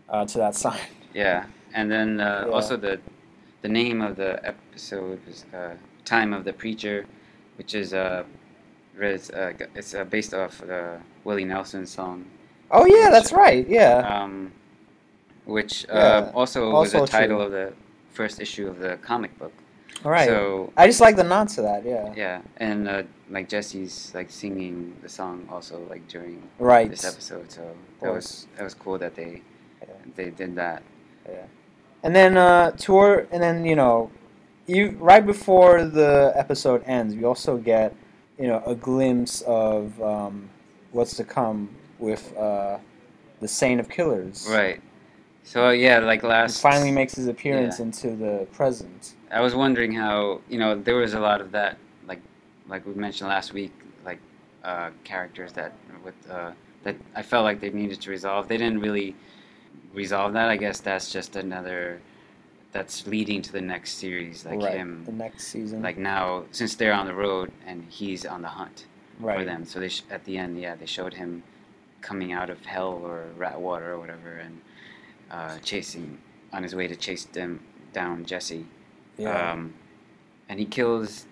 uh, 0.09 0.25
to 0.27 0.39
that 0.39 0.55
sign. 0.55 0.81
yeah, 1.15 1.47
and 1.75 1.91
then 1.91 2.21
uh, 2.21 2.45
Yeah. 2.47 2.53
also 2.55 2.77
the 2.77 3.01
the 3.63 3.69
name 3.69 4.01
of 4.03 4.17
the 4.17 4.41
episode 4.47 5.21
was 5.27 5.45
uh, 5.55 5.75
"Time 6.05 6.33
of 6.33 6.45
the 6.45 6.53
Preacher," 6.53 7.07
which 7.59 7.75
is 7.75 7.93
uh, 7.95 8.25
uh, 9.35 9.53
it's 9.75 9.95
uh, 9.95 10.05
based 10.05 10.35
off 10.35 10.59
the 10.59 10.99
Willie 11.27 11.45
Nelson 11.45 11.85
song. 11.87 12.25
Oh 12.71 12.87
yeah, 12.87 13.11
that's 13.11 13.33
right. 13.33 13.67
Yeah. 13.69 13.99
um, 14.23 14.53
which 15.45 15.85
uh, 15.89 15.95
Yeah, 16.27 16.31
also, 16.35 16.71
was 16.73 16.93
the 16.93 17.07
title 17.07 17.39
true. 17.39 17.47
of 17.47 17.51
the 17.53 17.73
first 18.13 18.41
issue 18.41 18.67
of 18.69 18.79
the 18.79 18.97
comic 18.99 19.37
book. 19.39 19.53
All 20.05 20.11
right. 20.11 20.29
So 20.29 20.73
I 20.77 20.87
just 20.87 21.01
like 21.01 21.17
the 21.17 21.25
nod 21.25 21.49
to 21.57 21.63
that. 21.63 21.85
Yeah. 21.85 22.13
yeah, 22.17 22.41
and 22.59 22.89
uh, 22.89 23.03
like 23.31 23.49
Jesse's 23.49 24.13
like 24.15 24.31
singing 24.31 24.97
the 25.03 25.09
song 25.09 25.49
also 25.51 25.81
like 25.91 26.07
during 26.09 26.43
Right. 26.59 26.89
this 26.91 27.05
episode. 27.05 27.51
So 27.51 27.63
that 28.03 28.13
was 28.13 28.47
that 28.57 28.63
was 28.65 28.75
cool 28.75 28.99
that 28.99 29.15
they 29.17 29.43
Yeah. 29.83 29.89
they 30.17 30.31
did 30.31 30.55
that. 30.57 30.83
Yeah. 31.29 31.47
And 32.05 32.15
then 32.15 32.37
uh, 32.37 32.71
tour, 32.73 33.27
and 33.33 33.43
then 33.43 33.65
you 33.65 33.75
know, 33.75 34.11
you 34.67 34.97
right 35.01 35.25
before 35.27 35.85
the 35.85 36.33
episode 36.37 36.83
ends, 36.87 37.15
we 37.17 37.25
also 37.25 37.57
get 37.57 37.95
you 38.39 38.47
know 38.47 38.63
a 38.67 38.75
glimpse 38.75 39.41
of 39.43 40.01
um, 40.03 40.51
what's 40.97 41.15
to 41.17 41.25
come 41.25 41.69
with 41.99 42.35
uh, 42.37 42.79
the 43.41 43.49
Saint 43.49 43.79
of 43.81 43.89
Killers. 43.89 44.47
Right. 44.51 44.81
So 45.45 45.71
yeah, 45.71 45.99
like 46.01 46.23
He 46.23 46.27
last 46.27 46.61
finally 46.61 46.91
makes 46.91 47.15
his 47.15 47.29
appearance 47.29 47.79
Yeah. 47.79 47.87
into 47.87 48.09
the 48.17 48.47
present. 48.53 49.15
I 49.31 49.41
was 49.41 49.55
wondering 49.55 49.93
how 49.93 50.41
you 50.49 50.59
know 50.59 50.75
there 50.75 50.97
was 50.97 51.15
a 51.15 51.21
lot 51.21 51.41
of 51.41 51.53
that 51.53 51.77
like 52.09 52.21
like 52.69 52.85
we 52.87 52.95
mentioned 52.95 53.29
last 53.29 53.53
week 53.53 53.73
like 54.05 54.19
uh, 54.65 54.91
characters 55.05 55.53
that 55.53 55.73
with 56.05 56.15
uh, 56.31 56.51
that 56.85 56.97
I 57.15 57.23
felt 57.23 57.45
like 57.45 57.61
they 57.61 57.71
needed 57.71 58.01
to 58.01 58.11
resolve. 58.11 58.49
They 58.49 58.57
didn't 58.57 58.81
really 58.81 59.15
resolve 59.95 60.33
that. 60.33 60.49
I 60.49 60.57
guess 60.57 60.81
that's 60.81 61.13
just 61.13 61.37
another 61.37 62.01
that's 62.73 63.07
leading 63.07 63.41
to 63.43 63.53
the 63.53 63.61
next 63.61 63.91
series 63.95 64.45
like 64.45 64.61
right. 64.61 64.75
him 64.77 65.03
The 65.07 65.13
next 65.13 65.49
season. 65.49 65.81
like 65.83 65.97
now 65.97 66.45
since 66.51 66.75
they're 66.75 66.93
on 66.93 67.07
the 67.07 67.15
road 67.15 67.51
and 67.67 67.85
he's 67.89 68.27
on 68.27 68.43
the 68.43 68.49
hunt 68.49 68.87
right. 69.21 69.39
for 69.39 69.45
them. 69.45 69.65
So 69.65 69.81
they 69.81 69.89
sh- 69.89 70.03
at 70.11 70.25
the 70.25 70.37
end 70.39 70.61
yeah 70.61 70.75
they 70.75 70.87
showed 70.87 71.15
him 71.15 71.43
coming 72.01 72.33
out 72.33 72.51
of 72.51 72.65
hell 72.65 73.01
or 73.03 73.25
Ratwater 73.39 73.89
or 73.89 73.99
whatever 73.99 74.37
and 74.39 74.61
uh, 75.31 75.59
chasing 75.65 76.19
on 76.53 76.63
his 76.63 76.75
way 76.75 76.87
to 76.87 76.97
chase 76.97 77.25
them 77.25 77.61
down 77.93 78.25
Jesse. 78.25 78.67
Yeah. 79.19 79.53
Um, 79.53 79.75
and 80.49 80.61
he 80.61 80.67
kills 80.67 81.27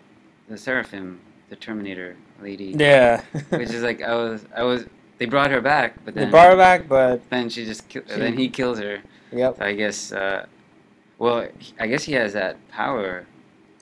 the 0.48 0.58
Seraphim, 0.58 1.20
the 1.48 1.56
Terminator 1.56 2.16
lady. 2.40 2.74
yeah. 2.78 3.22
Which 3.50 3.70
is 3.70 3.82
like 3.82 4.02
I 4.02 4.14
was, 4.14 4.44
I 4.54 4.62
was. 4.62 4.86
They 5.18 5.26
brought 5.26 5.52
her 5.52 5.60
back, 5.60 6.04
but 6.04 6.14
they 6.14 6.24
brought 6.24 6.50
her 6.50 6.56
back, 6.56 6.88
but 6.88 7.30
then 7.30 7.48
she 7.48 7.64
just, 7.64 7.88
ki- 7.88 8.00
She- 8.08 8.16
then 8.18 8.36
he 8.36 8.48
kills 8.48 8.80
her. 8.80 9.00
yep. 9.30 9.56
So 9.58 9.64
I 9.64 9.72
guess, 9.74 10.10
uh, 10.10 10.46
well, 11.18 11.46
I 11.78 11.86
guess 11.86 12.02
he 12.02 12.14
has 12.14 12.32
that 12.32 12.56
power. 12.68 13.24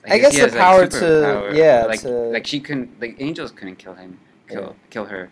I 0.05 0.17
guess 0.19 0.33
he 0.33 0.39
the 0.39 0.43
has, 0.45 0.53
like, 0.53 0.61
power 0.61 0.87
to- 0.87 0.95
superpower. 0.97 1.55
yeah, 1.55 1.85
like 1.85 2.01
to- 2.01 2.09
like 2.09 2.45
she 2.47 2.59
couldn't, 2.59 2.99
like 3.01 3.15
angels 3.19 3.51
couldn't 3.51 3.77
kill 3.77 3.93
him, 3.95 4.19
kill 4.49 4.61
Yeah. 4.61 4.69
kill 4.89 5.05
her, 5.05 5.29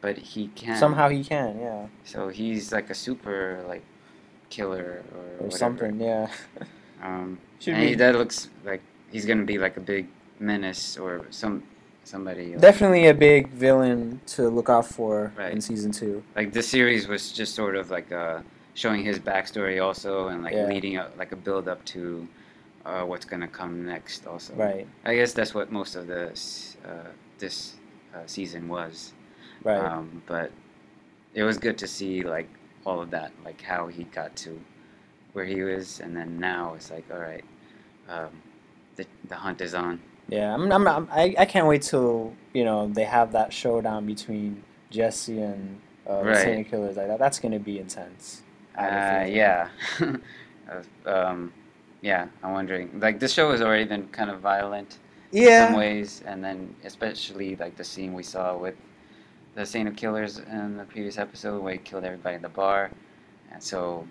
but 0.00 0.16
he 0.18 0.48
can. 0.48 0.76
Somehow 0.76 1.08
he 1.08 1.22
can, 1.24 1.58
yeah, 1.60 1.86
So 2.04 2.28
he's 2.28 2.72
like 2.72 2.90
a 2.90 2.94
super 2.94 3.62
like 3.68 3.82
killer 4.48 5.02
or, 5.14 5.18
or 5.18 5.32
whatever. 5.46 5.50
something, 5.56 6.00
yeah. 6.00 6.28
Um, 7.02 7.38
Should 7.60 7.74
and 7.74 7.82
he, 7.88 7.94
that 7.94 8.14
looks 8.14 8.50
like 8.64 8.82
he's 9.10 9.24
gonna 9.24 9.44
be 9.44 9.56
like 9.58 9.76
a 9.78 9.80
big 9.80 10.06
menace 10.38 10.98
or 10.98 11.24
some 11.30 11.62
somebody. 12.04 12.52
Like, 12.52 12.60
definitely 12.60 13.06
a 13.06 13.14
big 13.14 13.48
villain 13.50 14.20
to 14.34 14.48
look 14.50 14.68
out 14.68 14.86
for 14.86 15.32
in 15.50 15.60
season 15.62 15.92
two. 15.92 16.22
like 16.36 16.52
this 16.52 16.68
series 16.68 17.06
was 17.08 17.32
just 17.32 17.54
sort 17.54 17.74
of 17.76 17.90
like 17.90 18.10
uh, 18.12 18.40
showing 18.74 19.02
his 19.04 19.18
backstory 19.18 19.82
also, 19.82 20.28
and 20.28 20.42
like 20.42 20.52
Yeah. 20.54 20.66
leading 20.66 20.96
up 20.98 21.16
like 21.18 21.32
a 21.32 21.36
build 21.36 21.68
up 21.68 21.82
to 21.94 22.26
uh, 22.84 23.02
what's 23.02 23.24
gonna 23.24 23.48
come 23.48 23.84
next 23.86 24.26
also. 24.26 24.54
Right, 24.54 24.86
I 25.04 25.14
guess 25.14 25.32
that's 25.32 25.54
what 25.54 25.70
most 25.70 25.96
of 25.96 26.06
this 26.06 26.76
uh, 26.84 27.10
this 27.38 27.74
uh, 28.14 28.20
season 28.26 28.68
was. 28.68 29.12
right. 29.64 29.78
Um, 29.78 30.22
but 30.26 30.50
it 31.34 31.42
was 31.44 31.58
good 31.58 31.78
to 31.78 31.86
see 31.86 32.22
like 32.22 32.48
all 32.84 33.00
of 33.00 33.10
that, 33.10 33.32
like 33.44 33.60
how 33.62 33.86
he 33.88 34.04
got 34.04 34.34
to 34.36 34.60
where 35.32 35.44
he 35.44 35.62
was, 35.62 36.00
and 36.00 36.16
then 36.16 36.38
now 36.38 36.74
it's 36.74 36.90
like, 36.90 37.04
all 37.12 37.20
right, 37.20 37.44
um, 38.08 38.30
the 38.96 39.06
the 39.28 39.36
hunt 39.36 39.60
is 39.60 39.74
on. 39.74 40.00
Yeah, 40.28 40.54
I'm, 40.54 40.70
I'm, 40.70 40.86
I'm, 40.86 41.08
I, 41.10 41.34
I 41.38 41.44
can't 41.44 41.66
wait 41.66 41.82
till 41.82 42.34
you 42.52 42.64
know 42.64 42.88
they 42.88 43.04
have 43.04 43.32
that 43.32 43.52
showdown 43.52 44.06
between 44.06 44.62
Jesse 44.90 45.40
and 45.40 45.80
uh, 46.06 46.22
the 46.22 46.28
Right. 46.30 46.36
Saint 46.36 46.66
of 46.66 46.70
Killers. 46.70 46.96
Like 46.96 47.08
that, 47.08 47.18
that's 47.18 47.38
gonna 47.38 47.58
be 47.58 47.78
intense. 47.78 48.42
Uh, 48.78 49.26
yeah, 49.28 49.68
um, 51.06 51.52
yeah. 52.02 52.26
I'm 52.42 52.52
wondering. 52.52 52.98
Like 53.00 53.18
this 53.20 53.32
show 53.32 53.50
has 53.50 53.60
already 53.62 53.84
been 53.84 54.08
kind 54.08 54.30
of 54.30 54.40
violent 54.40 54.98
in 55.32 55.46
some 55.68 55.76
ways, 55.76 56.22
and 56.26 56.42
then 56.42 56.74
especially 56.84 57.56
like 57.56 57.76
the 57.76 57.84
scene 57.84 58.14
we 58.14 58.22
saw 58.22 58.56
with 58.56 58.74
the 59.54 59.64
Saint 59.66 59.88
of 59.88 59.96
Killers 59.96 60.38
in 60.38 60.76
the 60.76 60.84
previous 60.84 61.18
episode 61.18 61.62
where 61.62 61.72
he 61.74 61.78
killed 61.78 62.04
everybody 62.04 62.36
in 62.36 62.42
the 62.42 62.48
bar, 62.48 62.90
and 63.52 63.62
so 63.62 64.06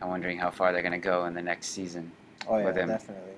I'm 0.00 0.08
wondering 0.08 0.38
how 0.38 0.50
far 0.50 0.72
they're 0.72 0.82
gonna 0.82 0.98
go 0.98 1.26
in 1.26 1.34
the 1.34 1.42
next 1.42 1.68
season. 1.68 2.10
Oh 2.48 2.58
yeah, 2.58 2.64
With 2.64 2.76
him. 2.76 2.88
definitely. 2.88 3.32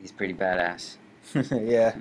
He's 0.00 0.12
pretty 0.12 0.34
badass. 0.34 0.96
yeah. 1.62 1.96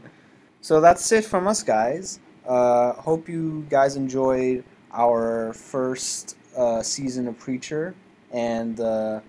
So 0.62 0.80
that's 0.82 1.12
it 1.12 1.26
from 1.26 1.47
us, 1.47 1.63
guys. 1.63 2.19
Uh, 2.47 2.93
hope 2.93 3.30
you 3.30 3.65
guys 3.69 3.95
enjoyed 3.95 4.63
our 4.91 5.54
first 5.54 6.36
uh, 6.58 6.82
season 6.82 7.28
of 7.28 7.38
Preacher, 7.39 7.95
and 8.32 8.80
uh, 8.80 9.19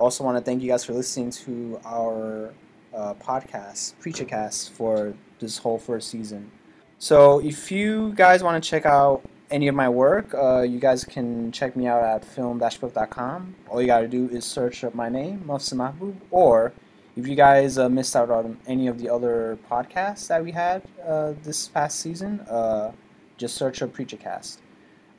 also 0.00 0.24
want 0.24 0.38
to 0.38 0.42
thank 0.42 0.62
you 0.62 0.68
guys 0.68 0.82
for 0.82 0.94
listening 0.94 1.30
to 1.30 1.78
our 1.84 2.52
uh, 2.94 3.14
podcast, 3.14 3.94
PreacherCast, 4.02 4.70
for 4.70 5.14
this 5.38 5.58
whole 5.58 5.78
first 5.78 6.08
season. 6.08 6.50
So 6.98 7.38
if 7.40 7.70
you 7.70 8.12
guys 8.14 8.42
want 8.42 8.62
to 8.62 8.68
check 8.68 8.86
out 8.86 9.22
any 9.50 9.68
of 9.68 9.74
my 9.74 9.88
work, 9.88 10.34
uh, 10.34 10.62
you 10.62 10.78
guys 10.78 11.04
can 11.04 11.52
check 11.52 11.76
me 11.76 11.86
out 11.86 12.02
at 12.02 12.24
film-book.com. 12.24 13.54
All 13.68 13.80
you 13.80 13.86
got 13.86 14.00
to 14.00 14.08
do 14.08 14.28
is 14.30 14.44
search 14.44 14.84
up 14.84 14.94
my 14.94 15.08
name, 15.08 15.44
Mufsin 15.46 15.74
Mahbub, 15.74 16.14
or 16.30 16.72
if 17.16 17.26
you 17.26 17.34
guys 17.34 17.78
uh, 17.78 17.88
missed 17.88 18.16
out 18.16 18.30
on 18.30 18.58
any 18.66 18.86
of 18.86 18.98
the 18.98 19.08
other 19.08 19.58
podcasts 19.70 20.28
that 20.28 20.42
we 20.42 20.52
had 20.52 20.82
uh, 21.06 21.34
this 21.42 21.68
past 21.68 22.00
season, 22.00 22.40
uh, 22.48 22.92
just 23.36 23.56
search 23.56 23.82
up 23.82 23.92
PreacherCast. 23.92 24.58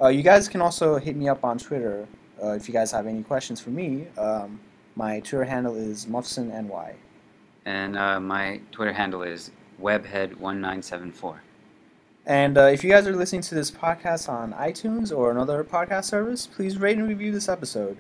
Uh, 0.02 0.08
you 0.08 0.24
guys 0.24 0.48
can 0.48 0.62
also 0.62 0.98
hit 0.98 1.16
me 1.16 1.30
up 1.30 1.44
on 1.44 1.58
Twitter 1.58 2.08
uh, 2.42 2.52
if 2.52 2.68
you 2.68 2.74
guys 2.74 2.92
have 2.92 3.06
any 3.06 3.24
questions 3.24 3.60
for 3.60 3.70
me. 3.70 4.08
Um, 4.18 4.60
my 4.96 5.20
Twitter 5.20 5.46
handle 5.46 5.76
is 5.76 6.06
MufsinNY. 6.06 6.96
And 7.66 7.98
uh, 7.98 8.20
my 8.20 8.62
Twitter 8.72 8.94
handle 8.94 9.24
is 9.24 9.52
webhead1974. 9.82 11.38
And 12.26 12.58
uh, 12.58 12.62
if 12.64 12.84
you 12.84 12.92
guys 12.92 13.08
are 13.08 13.16
listening 13.16 13.42
to 13.44 13.56
this 13.56 13.72
podcast 13.72 14.30
on 14.30 14.54
iTunes 14.54 15.16
or 15.16 15.32
another 15.32 15.64
podcast 15.64 16.06
service, 16.06 16.46
please 16.46 16.78
rate 16.78 16.98
and 16.98 17.08
review 17.08 17.32
this 17.32 17.50
episode. 17.50 17.98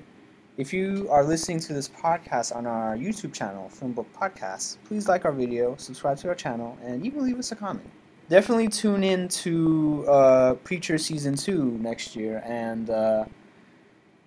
If 0.58 0.74
you 0.74 1.08
are 1.10 1.24
listening 1.24 1.60
to 1.62 1.74
this 1.74 1.88
podcast 1.90 2.56
on 2.56 2.68
our 2.68 2.96
YouTube 2.96 3.34
channel, 3.34 3.70
Film 3.70 3.94
Book 3.94 4.08
Podcast, 4.14 4.78
please 4.86 5.08
like 5.08 5.26
our 5.26 5.32
video, 5.32 5.76
subscribe 5.78 6.18
to 6.20 6.30
our 6.30 6.36
channel, 6.36 6.78
and 6.84 7.06
even 7.06 7.24
leave 7.24 7.40
us 7.40 7.52
a 7.52 7.56
comment. 7.56 7.90
Definitely 8.30 8.68
tune 8.68 9.04
in 9.04 9.28
to 9.30 10.06
uh, 10.08 10.54
Preacher 10.56 10.98
Season 10.98 11.36
2 11.36 11.80
next 11.80 12.16
year, 12.16 12.44
and 12.46 12.90
uh, 12.90 13.26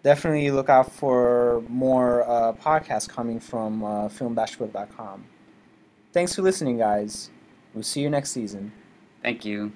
definitely 0.04 0.50
look 0.52 0.68
out 0.68 0.92
for 0.92 1.64
more 1.68 2.22
uh, 2.28 2.52
podcasts 2.52 3.08
coming 3.08 3.40
from 3.40 3.82
uh. 3.82 5.24
Thanks 6.12 6.36
for 6.36 6.42
listening, 6.42 6.78
guys. 6.78 7.30
We'll 7.72 7.82
see 7.82 8.02
you 8.02 8.10
next 8.10 8.30
season. 8.30 8.72
Thank 9.22 9.44
you. 9.44 9.72